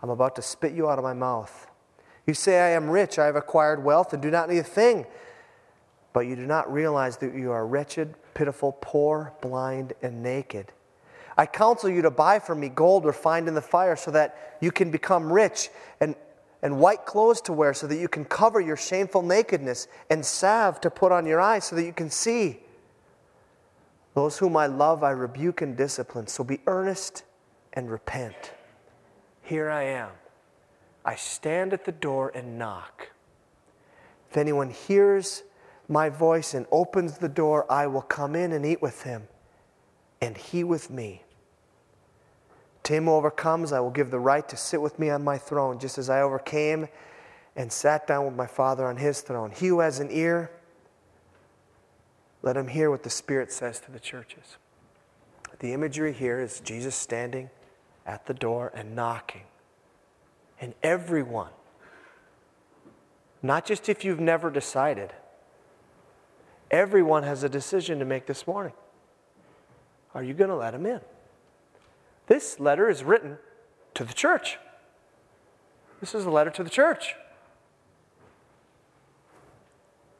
I'm 0.03 0.09
about 0.09 0.35
to 0.37 0.41
spit 0.41 0.73
you 0.73 0.88
out 0.88 0.97
of 0.97 1.05
my 1.05 1.12
mouth. 1.12 1.67
You 2.27 2.33
say, 2.33 2.61
I 2.61 2.71
am 2.71 2.88
rich, 2.88 3.19
I 3.19 3.27
have 3.27 3.37
acquired 3.37 3.85
wealth, 3.85 4.14
and 4.14 4.23
do 4.23 4.31
not 4.31 4.49
need 4.49 4.61
a 4.61 4.62
thing. 4.62 5.05
But 6.14 6.21
you 6.21 6.37
do 6.37 6.47
not 6.47 6.73
realize 6.73 7.19
that 7.19 7.35
you 7.35 7.51
are 7.51 7.67
wretched, 7.67 8.14
pitiful, 8.33 8.79
poor, 8.81 9.35
blind, 9.43 9.93
and 10.01 10.23
naked. 10.23 10.73
I 11.38 11.46
counsel 11.46 11.88
you 11.88 12.03
to 12.03 12.11
buy 12.11 12.40
from 12.40 12.59
me 12.59 12.68
gold 12.68 13.05
refined 13.05 13.46
in 13.46 13.55
the 13.55 13.62
fire 13.62 13.94
so 13.94 14.11
that 14.11 14.59
you 14.61 14.72
can 14.72 14.90
become 14.90 15.33
rich, 15.33 15.70
and, 16.01 16.16
and 16.62 16.81
white 16.81 17.07
clothes 17.07 17.40
to 17.42 17.53
wear 17.53 17.72
so 17.72 17.87
that 17.87 17.96
you 17.96 18.09
can 18.09 18.24
cover 18.24 18.61
your 18.61 18.77
shameful 18.77 19.22
nakedness, 19.22 19.87
and 20.11 20.27
salve 20.27 20.81
to 20.81 20.90
put 20.90 21.12
on 21.12 21.24
your 21.27 21.40
eyes 21.40 21.64
so 21.64 21.77
that 21.77 21.85
you 21.85 21.92
can 21.92 22.11
see. 22.11 22.59
Those 24.14 24.38
whom 24.38 24.57
I 24.57 24.66
love, 24.66 25.05
I 25.05 25.11
rebuke 25.11 25.62
and 25.62 25.77
discipline. 25.77 26.27
So 26.27 26.42
be 26.42 26.59
earnest 26.66 27.22
and 27.72 27.88
repent. 27.88 28.53
Here 29.42 29.70
I 29.70 29.85
am. 29.85 30.11
I 31.05 31.14
stand 31.14 31.72
at 31.72 31.85
the 31.85 31.92
door 31.92 32.33
and 32.35 32.59
knock. 32.59 33.11
If 34.29 34.37
anyone 34.37 34.70
hears 34.70 35.44
my 35.88 36.09
voice 36.09 36.53
and 36.53 36.66
opens 36.72 37.18
the 37.18 37.29
door, 37.29 37.64
I 37.70 37.87
will 37.87 38.03
come 38.03 38.35
in 38.35 38.53
and 38.53 38.66
eat 38.66 38.83
with 38.83 39.05
him, 39.05 39.29
and 40.20 40.37
he 40.37 40.64
with 40.64 40.90
me. 40.90 41.22
To 42.85 42.93
him 42.93 43.05
who 43.05 43.12
overcomes, 43.12 43.73
I 43.73 43.81
will 43.81 43.91
give 43.91 44.11
the 44.11 44.21
right 44.21 44.49
to 44.49 44.57
sit 44.57 44.81
with 44.81 44.99
me 44.99 45.11
on 45.11 45.23
my 45.23 45.37
throne, 45.37 45.79
just 45.79 45.99
as 45.99 46.09
I 46.09 46.21
overcame 46.23 46.88
and 47.55 47.73
sat 47.73 48.07
down 48.07 48.25
with 48.25 48.35
my 48.35 48.47
Father 48.47 48.87
on 48.87 48.97
his 48.97 49.21
throne. 49.21 49.51
He 49.51 49.67
who 49.67 49.81
has 49.81 49.99
an 49.99 50.09
ear, 50.11 50.51
let 52.41 52.57
him 52.57 52.69
hear 52.69 52.91
what 52.91 53.03
the 53.03 53.11
Spirit 53.11 53.51
says 53.51 53.81
to 53.81 53.91
the 53.91 53.99
churches. 53.99 54.57
The 55.59 55.73
imagery 55.73 56.12
here 56.12 56.41
is 56.41 56.61
Jesus 56.61 56.95
standing 56.95 57.51
at 58.07 58.27
the 58.27 58.35
door 58.35 58.71
and 58.75 58.95
knocking. 58.95 59.43
And 60.61 60.75
everyone, 60.85 61.51
not 63.43 63.67
just 63.67 63.88
if 63.88 64.05
you've 64.05 64.21
never 64.21 64.51
decided, 64.51 65.12
everyone 66.71 67.25
has 67.25 67.43
a 67.43 67.49
decision 67.49 67.99
to 67.99 68.05
make 68.05 68.27
this 68.27 68.47
morning. 68.47 68.73
Are 70.14 70.23
you 70.23 70.33
going 70.33 70.51
to 70.51 70.57
let 70.57 70.75
him 70.75 70.87
in? 70.87 71.01
This 72.29 72.61
letter 72.61 72.88
is 72.88 73.03
written 73.03 73.38
to 73.95 74.05
the 74.05 74.12
church. 74.12 74.59
This 76.01 76.14
is 76.14 76.27
a 76.27 76.31
letter 76.31 76.51
to 76.51 76.62
the 76.62 76.71
church. 76.71 77.14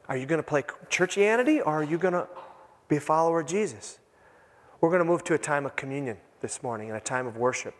Are 0.09 0.17
you 0.17 0.25
going 0.25 0.39
to 0.39 0.47
play 0.47 0.63
churchianity 0.89 1.59
or 1.59 1.67
are 1.67 1.83
you 1.83 1.99
going 1.99 2.15
to 2.15 2.27
be 2.87 2.97
a 2.97 2.99
follower 2.99 3.41
of 3.41 3.47
Jesus? 3.47 3.99
We're 4.81 4.89
going 4.89 4.99
to 4.99 5.05
move 5.05 5.23
to 5.25 5.35
a 5.35 5.37
time 5.37 5.67
of 5.67 5.75
communion 5.75 6.17
this 6.41 6.63
morning 6.63 6.89
and 6.89 6.97
a 6.97 7.01
time 7.01 7.27
of 7.27 7.37
worship. 7.37 7.75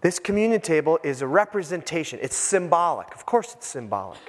This 0.00 0.18
communion 0.18 0.60
table 0.60 1.00
is 1.02 1.20
a 1.20 1.26
representation, 1.26 2.18
it's 2.22 2.36
symbolic. 2.36 3.12
Of 3.14 3.26
course, 3.26 3.54
it's 3.54 3.66
symbolic. 3.66 4.20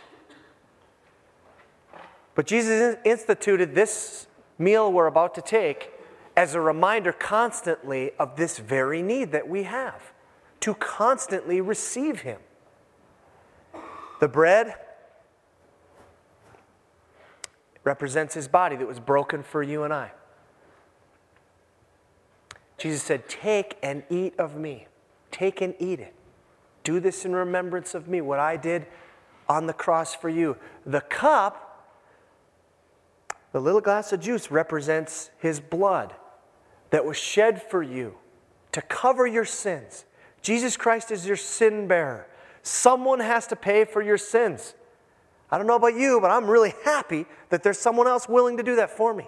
But 2.34 2.48
Jesus 2.48 2.98
instituted 3.06 3.76
this 3.76 4.28
meal 4.58 4.92
we're 4.92 5.08
about 5.08 5.36
to 5.36 5.42
take 5.42 5.92
as 6.36 6.54
a 6.54 6.60
reminder 6.60 7.14
constantly 7.14 8.12
of 8.20 8.36
this 8.36 8.58
very 8.58 9.02
need 9.02 9.32
that 9.32 9.48
we 9.48 9.64
have 9.64 10.14
to 10.60 10.74
constantly 10.76 11.62
receive 11.62 12.22
Him. 12.22 12.40
The 14.20 14.28
bread 14.28 14.76
represents 17.84 18.34
His 18.34 18.48
body 18.48 18.76
that 18.76 18.88
was 18.88 19.00
broken 19.00 19.44
for 19.44 19.64
you 19.64 19.84
and 19.84 19.94
I. 19.94 20.12
Jesus 22.78 23.04
said, 23.04 23.30
Take 23.30 23.78
and 23.82 24.04
eat 24.10 24.34
of 24.38 24.58
me. 24.58 24.88
Take 25.32 25.62
and 25.62 25.74
eat 25.80 26.00
it. 26.00 26.14
Do 26.84 27.00
this 27.00 27.26
in 27.26 27.34
remembrance 27.34 27.96
of 27.96 28.08
me, 28.08 28.22
what 28.22 28.40
I 28.40 28.58
did 28.58 28.86
on 29.48 29.68
the 29.68 29.74
cross 29.74 30.14
for 30.14 30.30
you. 30.30 30.58
The 30.86 31.02
cup, 31.02 31.94
the 33.54 33.62
little 33.62 33.82
glass 33.82 34.12
of 34.12 34.20
juice, 34.20 34.52
represents 34.52 35.30
His 35.40 35.60
blood 35.60 36.14
that 36.96 37.04
was 37.04 37.18
shed 37.18 37.62
for 37.62 37.84
you 37.84 38.16
to 38.72 38.82
cover 38.82 39.28
your 39.28 39.44
sins. 39.44 40.06
Jesus 40.42 40.78
Christ 40.78 41.12
is 41.12 41.28
your 41.28 41.36
sin 41.36 41.90
bearer. 41.90 42.26
Someone 42.64 43.20
has 43.20 43.48
to 43.48 43.58
pay 43.58 43.84
for 43.84 44.02
your 44.02 44.18
sins. 44.18 44.76
I 45.52 45.58
don't 45.58 45.68
know 45.68 45.76
about 45.76 45.96
you, 45.96 46.22
but 46.22 46.32
I'm 46.32 46.50
really 46.50 46.74
happy 46.86 47.26
that 47.50 47.64
there's 47.64 47.78
someone 47.78 48.08
else 48.08 48.30
willing 48.30 48.56
to 48.56 48.64
do 48.64 48.78
that 48.78 48.90
for 48.90 49.14
me. 49.14 49.28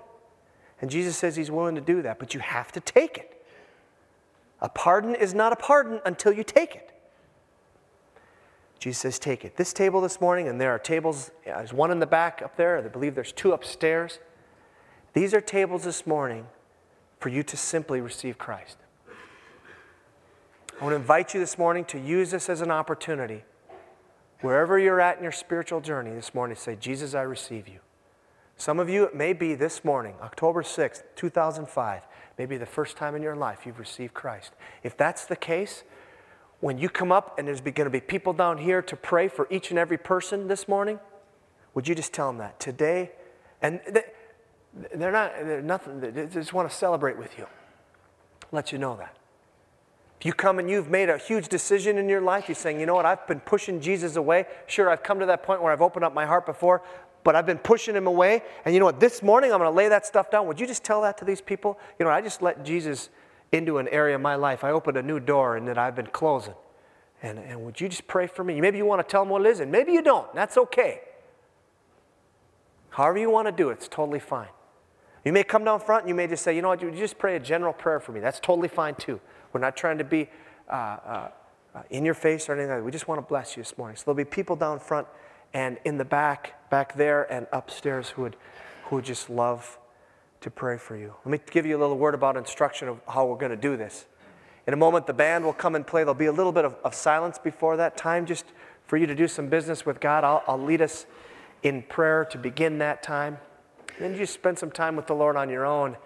And 0.80 0.89
Jesus 0.89 1.17
says 1.17 1.36
he's 1.36 1.51
willing 1.51 1.75
to 1.75 1.82
do 1.82 2.01
that, 2.03 2.19
but 2.19 2.34
you 2.34 2.39
have 2.39 2.71
to 2.71 2.80
take 2.80 3.17
it. 3.17 3.45
A 4.62 4.69
pardon 4.69 5.13
is 5.13 5.34
not 5.34 5.51
a 5.51 5.58
pardon 5.58 5.99
until 6.06 6.32
you 6.32 6.45
take 6.45 6.73
it. 6.73 6.93
Jesus 8.80 9.01
says, 9.01 9.19
Take 9.19 9.43
it. 9.43 9.58
This 9.58 9.73
table 9.73 9.99
this 9.99 10.21
morning, 10.21 10.47
and 10.47 10.62
there 10.62 10.71
are 10.71 10.80
tables, 10.80 11.32
there's 11.43 11.73
one 11.73 11.91
in 11.91 11.99
the 11.99 12.08
back 12.08 12.41
up 12.41 12.56
there, 12.56 12.77
I 12.77 12.88
believe 12.88 13.13
there's 13.13 13.34
two 13.34 13.51
upstairs. 13.51 14.19
These 15.12 15.34
are 15.34 15.41
tables 15.41 15.84
this 15.84 16.08
morning 16.08 16.47
for 17.19 17.30
you 17.30 17.43
to 17.43 17.58
simply 17.58 18.01
receive 18.01 18.38
Christ. 18.38 18.77
I 20.80 20.84
want 20.84 20.91
to 20.91 20.97
invite 20.97 21.34
you 21.34 21.39
this 21.39 21.58
morning 21.58 21.86
to 21.86 21.99
use 21.99 22.32
this 22.32 22.49
as 22.49 22.62
an 22.62 22.69
opportunity, 22.69 23.43
wherever 24.41 24.77
you're 24.77 25.01
at 25.01 25.17
in 25.17 25.23
your 25.23 25.32
spiritual 25.32 25.82
journey 25.82 26.12
this 26.12 26.36
morning, 26.36 26.56
say, 26.56 26.75
Jesus, 26.75 27.15
I 27.15 27.23
receive 27.23 27.67
you. 27.67 27.80
Some 28.58 28.80
of 28.80 28.89
you, 28.89 29.03
it 29.03 29.15
may 29.15 29.34
be 29.34 29.56
this 29.56 29.84
morning, 29.84 30.15
October 30.21 30.62
6th, 30.62 31.03
2005, 31.15 32.01
maybe 32.38 32.58
the 32.58 32.65
first 32.65 32.97
time 32.97 33.15
in 33.15 33.23
your 33.23 33.36
life 33.36 33.65
you've 33.65 33.80
received 33.80 34.13
Christ. 34.13 34.53
If 34.84 34.95
that's 34.95 35.25
the 35.25 35.36
case, 35.36 35.84
when 36.60 36.77
you 36.77 36.89
come 36.89 37.12
up 37.12 37.38
and 37.38 37.47
there's 37.47 37.62
going 37.62 37.86
to 37.86 37.89
be 37.89 37.99
people 37.99 38.34
down 38.34 38.58
here 38.58 38.82
to 38.82 38.95
pray 38.95 39.27
for 39.27 39.47
each 39.51 39.69
and 39.69 39.80
every 39.80 39.97
person 39.97 40.47
this 40.47 40.67
morning, 40.67 40.99
would 41.73 41.88
you 41.88 41.93
just 41.93 42.13
tell 42.13 42.27
them 42.27 42.38
that 42.39 42.60
today? 42.60 43.12
And 43.62 43.80
they're 44.93 45.11
not, 45.11 45.33
they're 45.43 45.61
nothing, 45.61 45.99
they 45.99 46.27
just 46.27 46.53
want 46.53 46.69
to 46.69 46.75
celebrate 46.75 47.17
with 47.17 47.37
you. 47.37 47.45
Let 48.51 48.71
you 48.71 48.77
know 48.77 48.95
that. 48.97 49.15
If 50.19 50.25
you 50.25 50.33
come 50.33 50.57
and 50.57 50.69
you've 50.69 50.89
made 50.89 51.09
a 51.09 51.17
huge 51.17 51.47
decision 51.47 51.97
in 51.97 52.09
your 52.09 52.21
life, 52.21 52.47
you're 52.47 52.55
saying, 52.55 52.79
you 52.79 52.85
know 52.85 52.95
what, 52.95 53.05
I've 53.05 53.25
been 53.27 53.39
pushing 53.39 53.79
Jesus 53.79 54.15
away. 54.15 54.45
Sure, 54.65 54.89
I've 54.89 55.03
come 55.03 55.19
to 55.19 55.27
that 55.27 55.43
point 55.43 55.61
where 55.61 55.71
I've 55.71 55.81
opened 55.81 56.05
up 56.05 56.13
my 56.13 56.25
heart 56.25 56.45
before, 56.45 56.81
but 57.23 57.35
I've 57.35 57.45
been 57.45 57.59
pushing 57.59 57.95
him 57.95 58.07
away. 58.07 58.41
And 58.65 58.73
you 58.73 58.79
know 58.79 58.85
what, 58.85 58.99
this 58.99 59.21
morning 59.21 59.51
I'm 59.51 59.59
going 59.59 59.71
to 59.71 59.75
lay 59.75 59.89
that 59.89 60.05
stuff 60.05 60.31
down. 60.31 60.47
Would 60.47 60.59
you 60.59 60.65
just 60.65 60.83
tell 60.83 61.01
that 61.03 61.17
to 61.19 61.25
these 61.25 61.41
people? 61.41 61.77
You 61.99 62.05
know, 62.05 62.11
I 62.11 62.21
just 62.21 62.41
let 62.41 62.65
Jesus 62.65 63.09
into 63.51 63.77
an 63.77 63.87
area 63.89 64.15
of 64.15 64.21
my 64.21 64.35
life. 64.35 64.63
I 64.63 64.71
opened 64.71 64.97
a 64.97 65.03
new 65.03 65.19
door 65.19 65.55
and 65.55 65.67
that 65.67 65.77
I've 65.77 65.95
been 65.95 66.07
closing. 66.07 66.55
And, 67.21 67.39
and 67.39 67.63
would 67.63 67.79
you 67.81 67.89
just 67.89 68.07
pray 68.07 68.27
for 68.27 68.43
me? 68.43 68.59
Maybe 68.61 68.77
you 68.77 68.85
want 68.85 69.07
to 69.07 69.11
tell 69.11 69.21
them 69.21 69.29
what 69.29 69.45
it 69.45 69.49
is, 69.49 69.59
and 69.59 69.71
maybe 69.71 69.91
you 69.91 70.01
don't. 70.01 70.33
That's 70.35 70.57
okay. 70.57 71.01
However, 72.89 73.17
you 73.17 73.29
want 73.29 73.47
to 73.47 73.51
do 73.51 73.69
it, 73.69 73.73
it's 73.73 73.87
totally 73.87 74.19
fine. 74.19 74.49
You 75.27 75.33
may 75.33 75.43
come 75.43 75.65
down 75.65 75.81
front 75.81 76.03
and 76.03 76.09
you 76.09 76.15
may 76.15 76.25
just 76.25 76.41
say, 76.41 76.55
you 76.55 76.61
know 76.61 76.69
what, 76.69 76.81
you 76.81 76.89
just 76.89 77.19
pray 77.19 77.35
a 77.35 77.39
general 77.41 77.73
prayer 77.73 77.99
for 77.99 78.13
me. 78.13 78.21
That's 78.21 78.39
totally 78.39 78.69
fine 78.69 78.95
too. 78.95 79.19
We're 79.51 79.59
not 79.59 79.75
trying 79.75 79.97
to 79.97 80.05
be 80.05 80.29
uh, 80.69 80.73
uh, 80.73 81.29
in 81.89 82.05
your 82.05 82.13
face 82.13 82.47
or 82.47 82.53
anything 82.53 82.69
like 82.69 82.79
that. 82.79 82.85
We 82.85 82.93
just 82.93 83.09
want 83.09 83.19
to 83.19 83.27
bless 83.27 83.57
you 83.57 83.61
this 83.63 83.77
morning. 83.77 83.97
So 83.97 84.03
there'll 84.05 84.15
be 84.15 84.23
people 84.23 84.55
down 84.55 84.79
front 84.79 85.05
and 85.53 85.79
in 85.83 85.97
the 85.97 86.05
back, 86.05 86.69
back 86.69 86.95
there 86.95 87.29
and 87.29 87.45
upstairs 87.51 88.07
who 88.07 88.21
would, 88.21 88.37
who 88.85 88.95
would 88.95 89.03
just 89.03 89.29
love 89.29 89.77
to 90.39 90.49
pray 90.49 90.77
for 90.77 90.95
you. 90.95 91.13
Let 91.25 91.31
me 91.33 91.39
give 91.51 91.65
you 91.65 91.75
a 91.75 91.81
little 91.81 91.97
word 91.97 92.13
about 92.13 92.37
instruction 92.37 92.87
of 92.87 93.01
how 93.05 93.25
we're 93.25 93.35
going 93.35 93.51
to 93.51 93.57
do 93.57 93.75
this. 93.75 94.05
In 94.65 94.73
a 94.73 94.77
moment, 94.77 95.07
the 95.07 95.13
band 95.13 95.43
will 95.43 95.51
come 95.51 95.75
and 95.75 95.85
play. 95.85 96.03
There'll 96.03 96.13
be 96.13 96.27
a 96.27 96.31
little 96.31 96.53
bit 96.53 96.63
of, 96.63 96.77
of 96.85 96.95
silence 96.95 97.37
before 97.37 97.75
that 97.75 97.97
time 97.97 98.25
just 98.25 98.45
for 98.85 98.95
you 98.95 99.05
to 99.05 99.13
do 99.13 99.27
some 99.27 99.49
business 99.49 99.85
with 99.85 99.99
God. 99.99 100.23
I'll, 100.23 100.41
I'll 100.47 100.57
lead 100.57 100.81
us 100.81 101.05
in 101.63 101.81
prayer 101.81 102.23
to 102.31 102.37
begin 102.37 102.77
that 102.77 103.03
time. 103.03 103.39
Then 103.99 104.12
you 104.12 104.17
just 104.17 104.33
spend 104.33 104.60
some 104.60 104.71
time 104.71 104.95
with 104.95 105.07
the 105.07 105.15
Lord 105.15 105.36
on 105.36 105.49
your 105.49 105.65
own. 105.65 105.97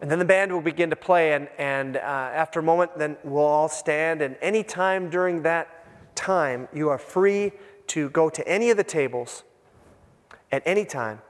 And 0.00 0.10
then 0.10 0.18
the 0.18 0.24
band 0.24 0.52
will 0.52 0.60
begin 0.60 0.90
to 0.90 0.96
play, 0.96 1.32
and, 1.32 1.48
and 1.56 1.96
uh, 1.96 2.00
after 2.00 2.60
a 2.60 2.62
moment, 2.62 2.98
then 2.98 3.16
we'll 3.24 3.44
all 3.44 3.68
stand. 3.68 4.20
And 4.20 4.36
any 4.42 4.62
time 4.62 5.08
during 5.08 5.42
that 5.42 5.86
time, 6.14 6.68
you 6.74 6.90
are 6.90 6.98
free 6.98 7.52
to 7.88 8.10
go 8.10 8.28
to 8.28 8.46
any 8.46 8.70
of 8.70 8.76
the 8.76 8.84
tables 8.84 9.44
at 10.52 10.62
any 10.66 10.84
time. 10.84 11.20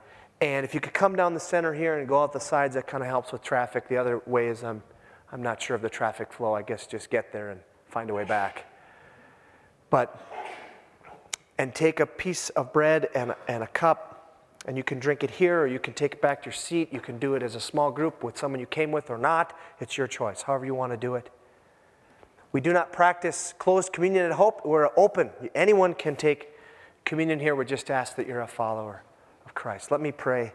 And 0.40 0.64
if 0.64 0.75
you 0.75 0.81
could 0.81 0.94
come 0.94 1.16
down 1.16 1.35
the 1.35 1.40
center 1.40 1.72
here 1.75 1.99
and 1.99 2.09
go 2.09 2.22
out 2.22 2.33
the 2.33 2.40
sides, 2.40 2.75
that 2.75 2.87
kind 2.87 3.03
of 3.03 3.09
helps 3.09 3.33
with 3.33 3.42
traffic. 3.42 3.88
The 3.88 3.96
other 3.96 4.20
way 4.27 4.49
is 4.49 4.64
I'm, 4.64 4.83
I'm 5.33 5.42
not 5.42 5.62
sure 5.62 5.77
of 5.77 5.83
the 5.83 5.88
traffic 5.88 6.33
flow. 6.33 6.53
I 6.53 6.62
guess 6.62 6.87
just 6.87 7.09
get 7.09 7.33
there 7.33 7.51
and 7.51 7.61
find 7.88 8.11
a 8.11 8.14
way 8.14 8.25
back. 8.25 8.66
But, 9.90 10.20
and 11.57 11.75
take 11.75 12.01
a 12.01 12.07
piece 12.07 12.51
of 12.51 12.72
bread 12.72 13.09
and, 13.14 13.35
and 13.49 13.62
a 13.62 13.68
cup 13.68 14.15
and 14.66 14.76
you 14.76 14.83
can 14.83 14.98
drink 14.98 15.22
it 15.22 15.31
here 15.31 15.61
or 15.61 15.66
you 15.66 15.79
can 15.79 15.94
take 15.94 16.14
it 16.14 16.20
back 16.20 16.42
to 16.42 16.46
your 16.46 16.52
seat. 16.52 16.92
You 16.92 17.00
can 17.00 17.18
do 17.18 17.35
it 17.35 17.42
as 17.42 17.55
a 17.55 17.61
small 17.61 17.90
group 17.90 18.24
with 18.24 18.37
someone 18.37 18.61
you 18.61 18.66
came 18.66 18.90
with 18.90 19.11
or 19.11 19.16
not. 19.16 19.57
It's 19.81 19.96
your 19.96 20.09
choice, 20.09 20.42
however 20.42 20.66
you 20.66 20.74
want 20.74 20.92
to 20.92 20.96
do 20.96 21.14
it. 21.14 21.31
We 22.52 22.61
do 22.61 22.72
not 22.72 22.92
practice 22.92 23.55
closed 23.59 23.92
communion 23.92 24.26
at 24.26 24.33
Hope. 24.33 24.64
We're 24.66 24.88
open. 24.96 25.31
Anyone 25.55 25.94
can 25.94 26.16
take 26.16 26.50
communion 27.05 27.38
here. 27.38 27.55
We 27.55 27.64
just 27.64 27.90
ask 27.90 28.16
that 28.16 28.26
you're 28.26 28.40
a 28.40 28.48
follower 28.48 29.02
of 29.44 29.55
Christ. 29.55 29.90
Let 29.90 30.00
me 30.00 30.11
pray 30.11 30.52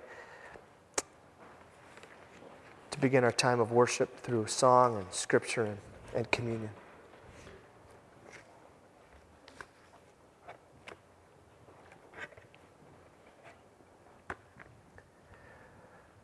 to 2.91 3.00
begin 3.00 3.24
our 3.24 3.32
time 3.32 3.62
of 3.62 3.71
worship 3.71 4.19
through 4.19 4.47
song 4.47 4.97
and 4.97 5.06
scripture 5.12 5.63
and, 5.63 5.78
and 6.13 6.32
communion. 6.32 6.71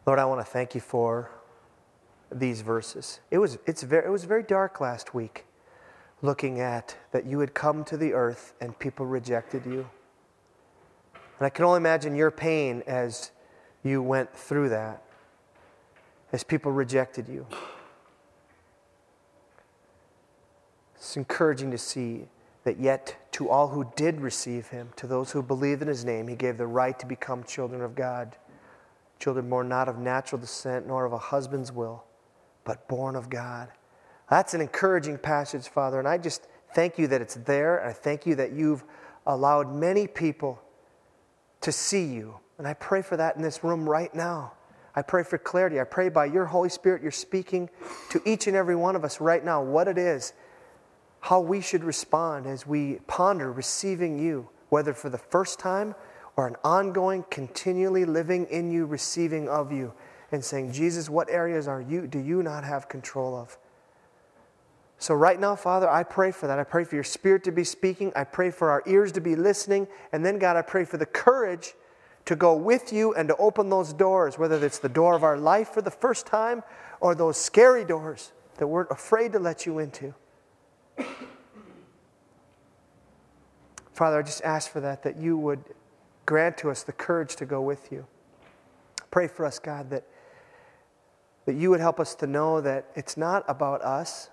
Lord, 0.07 0.19
I 0.19 0.25
want 0.25 0.39
to 0.39 0.49
thank 0.49 0.73
you 0.73 0.79
for 0.79 1.29
these 2.31 2.61
verses. 2.61 3.19
It 3.29 3.39
was, 3.39 3.57
it's 3.65 3.83
very, 3.83 4.05
it 4.05 4.09
was 4.09 4.23
very 4.23 4.41
dark 4.41 4.79
last 4.79 5.13
week 5.13 5.45
looking 6.21 6.61
at 6.61 6.95
that 7.11 7.25
you 7.25 7.39
had 7.39 7.53
come 7.53 7.83
to 7.83 7.97
the 7.97 8.13
earth 8.13 8.53
and 8.61 8.79
people 8.79 9.05
rejected 9.05 9.65
you. 9.65 9.89
And 11.13 11.45
I 11.45 11.49
can 11.49 11.65
only 11.65 11.77
imagine 11.77 12.15
your 12.15 12.31
pain 12.31 12.83
as 12.87 13.31
you 13.83 14.01
went 14.01 14.33
through 14.33 14.69
that, 14.69 15.03
as 16.31 16.41
people 16.41 16.71
rejected 16.71 17.27
you. 17.27 17.45
It's 20.95 21.17
encouraging 21.17 21.69
to 21.71 21.77
see 21.77 22.29
that 22.63 22.79
yet 22.79 23.17
To 23.33 23.49
all 23.49 23.67
who 23.67 23.91
did 23.95 24.19
receive 24.19 24.69
him, 24.69 24.89
to 24.95 25.05
those 25.05 25.31
who 25.31 25.43
believed 25.43 25.83
in 25.83 25.87
his 25.87 26.03
name, 26.03 26.27
he 26.27 26.35
gave 26.35 26.57
the 26.57 26.65
right 26.65 26.97
to 26.97 27.05
become 27.05 27.43
children 27.43 27.81
of 27.81 27.93
God. 27.93 28.35
Children 29.19 29.49
born 29.49 29.69
not 29.69 29.89
of 29.89 29.97
natural 29.97 30.39
descent 30.39 30.87
nor 30.87 31.05
of 31.05 31.13
a 31.13 31.17
husband's 31.17 31.71
will, 31.71 32.03
but 32.63 32.87
born 32.87 33.15
of 33.15 33.29
God. 33.29 33.69
That's 34.29 34.53
an 34.53 34.61
encouraging 34.61 35.17
passage, 35.17 35.67
Father, 35.67 35.99
and 35.99 36.07
I 36.07 36.17
just 36.17 36.47
thank 36.75 36.97
you 36.97 37.07
that 37.07 37.21
it's 37.21 37.35
there. 37.35 37.83
I 37.85 37.93
thank 37.93 38.25
you 38.25 38.35
that 38.35 38.51
you've 38.51 38.83
allowed 39.25 39.73
many 39.73 40.07
people 40.07 40.61
to 41.61 41.71
see 41.71 42.05
you. 42.05 42.39
And 42.57 42.67
I 42.67 42.73
pray 42.73 43.01
for 43.01 43.17
that 43.17 43.35
in 43.35 43.41
this 43.41 43.63
room 43.63 43.87
right 43.87 44.13
now. 44.13 44.53
I 44.95 45.01
pray 45.03 45.23
for 45.23 45.37
clarity. 45.37 45.79
I 45.79 45.83
pray 45.83 46.09
by 46.09 46.25
your 46.25 46.45
Holy 46.45 46.69
Spirit, 46.69 47.03
you're 47.03 47.11
speaking 47.11 47.69
to 48.09 48.21
each 48.25 48.47
and 48.47 48.55
every 48.55 48.75
one 48.75 48.95
of 48.95 49.03
us 49.03 49.21
right 49.21 49.45
now 49.45 49.61
what 49.61 49.87
it 49.87 49.97
is, 49.97 50.33
how 51.19 51.39
we 51.39 51.61
should 51.61 51.83
respond 51.83 52.47
as 52.47 52.65
we 52.65 52.95
ponder 53.05 53.51
receiving 53.51 54.17
you, 54.17 54.49
whether 54.69 54.93
for 54.93 55.09
the 55.09 55.17
first 55.17 55.59
time 55.59 55.93
or 56.37 56.47
an 56.47 56.55
ongoing, 56.63 57.25
continually 57.29 58.05
living 58.05 58.45
in 58.45 58.71
you, 58.71 58.85
receiving 58.85 59.49
of 59.49 59.71
you, 59.71 59.91
and 60.31 60.45
saying, 60.45 60.71
Jesus, 60.71 61.09
what 61.09 61.29
areas 61.29 61.67
are 61.67 61.81
you, 61.81 62.07
do 62.07 62.19
you 62.19 62.43
not 62.43 62.63
have 62.63 62.87
control 62.87 63.35
of? 63.35 63.57
So, 64.99 65.13
right 65.13 65.39
now, 65.39 65.55
Father, 65.55 65.89
I 65.89 66.03
pray 66.03 66.31
for 66.31 66.47
that. 66.47 66.57
I 66.57 66.63
pray 66.63 66.83
for 66.83 66.95
your 66.95 67.03
spirit 67.03 67.43
to 67.43 67.51
be 67.51 67.63
speaking. 67.63 68.11
I 68.15 68.23
pray 68.23 68.49
for 68.49 68.71
our 68.71 68.81
ears 68.87 69.11
to 69.13 69.21
be 69.21 69.35
listening. 69.35 69.87
And 70.11 70.25
then, 70.25 70.39
God, 70.39 70.55
I 70.55 70.63
pray 70.63 70.85
for 70.85 70.97
the 70.97 71.05
courage 71.05 71.73
to 72.25 72.35
go 72.35 72.55
with 72.55 72.91
you 72.91 73.13
and 73.13 73.29
to 73.29 73.35
open 73.37 73.69
those 73.69 73.93
doors, 73.93 74.39
whether 74.39 74.63
it's 74.65 74.79
the 74.79 74.89
door 74.89 75.15
of 75.15 75.23
our 75.23 75.37
life 75.37 75.69
for 75.69 75.83
the 75.83 75.91
first 75.91 76.25
time 76.25 76.63
or 76.99 77.13
those 77.13 77.37
scary 77.37 77.85
doors 77.85 78.31
that 78.57 78.65
we're 78.65 78.85
afraid 78.87 79.33
to 79.33 79.39
let 79.39 79.67
you 79.67 79.77
into. 79.77 80.15
Father, 83.93 84.19
I 84.19 84.23
just 84.23 84.43
ask 84.43 84.71
for 84.71 84.79
that, 84.81 85.03
that 85.03 85.17
you 85.17 85.37
would 85.37 85.63
grant 86.27 86.59
to 86.59 86.69
us 86.69 86.83
the 86.83 86.91
courage 86.91 87.35
to 87.37 87.45
go 87.47 87.59
with 87.59 87.91
you. 87.91 88.05
Pray 89.09 89.27
for 89.27 89.47
us, 89.47 89.57
God, 89.57 89.89
that, 89.89 90.03
that 91.45 91.55
you 91.55 91.71
would 91.71 91.79
help 91.79 91.99
us 91.99 92.13
to 92.15 92.27
know 92.27 92.61
that 92.61 92.85
it's 92.95 93.17
not 93.17 93.43
about 93.47 93.81
us 93.81 94.29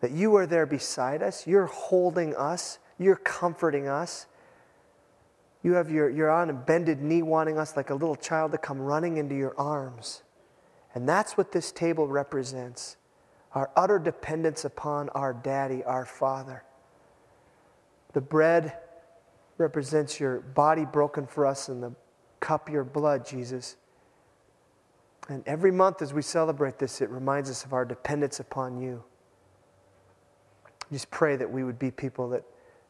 that 0.00 0.12
you 0.12 0.34
are 0.34 0.46
there 0.46 0.66
beside 0.66 1.22
us. 1.22 1.46
You're 1.46 1.66
holding 1.66 2.34
us. 2.34 2.78
You're 2.98 3.16
comforting 3.16 3.86
us. 3.86 4.26
You 5.62 5.74
have 5.74 5.90
your, 5.90 6.08
you're 6.08 6.30
on 6.30 6.48
a 6.48 6.54
bended 6.54 7.02
knee, 7.02 7.22
wanting 7.22 7.58
us 7.58 7.76
like 7.76 7.90
a 7.90 7.94
little 7.94 8.16
child 8.16 8.52
to 8.52 8.58
come 8.58 8.80
running 8.80 9.18
into 9.18 9.34
your 9.34 9.54
arms. 9.58 10.22
And 10.94 11.08
that's 11.08 11.36
what 11.36 11.52
this 11.52 11.70
table 11.70 12.08
represents 12.08 12.96
our 13.52 13.68
utter 13.76 13.98
dependence 13.98 14.64
upon 14.64 15.08
our 15.08 15.34
daddy, 15.34 15.82
our 15.82 16.06
father. 16.06 16.62
The 18.12 18.20
bread 18.20 18.78
represents 19.60 20.18
your 20.18 20.40
body 20.40 20.84
broken 20.84 21.26
for 21.26 21.46
us, 21.46 21.68
and 21.68 21.82
the 21.82 21.92
cup, 22.40 22.68
your 22.68 22.82
blood, 22.82 23.24
Jesus. 23.26 23.76
And 25.28 25.46
every 25.46 25.70
month 25.70 26.02
as 26.02 26.12
we 26.12 26.22
celebrate 26.22 26.78
this, 26.78 27.00
it 27.00 27.10
reminds 27.10 27.50
us 27.50 27.64
of 27.64 27.72
our 27.72 27.84
dependence 27.84 28.40
upon 28.40 28.80
you. 28.80 29.04
Just 30.90 31.10
pray 31.10 31.36
that 31.36 31.48
we 31.48 31.62
would 31.62 31.78
be 31.78 31.90
people 31.92 32.28
that, 32.30 32.42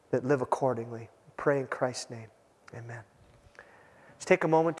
that 0.09 0.25
live 0.25 0.41
accordingly. 0.41 1.09
Pray 1.37 1.59
in 1.59 1.67
Christ's 1.67 2.09
name. 2.09 2.27
Amen. 2.73 3.01
Just 4.17 4.27
take 4.27 4.43
a 4.43 4.47
moment. 4.47 4.79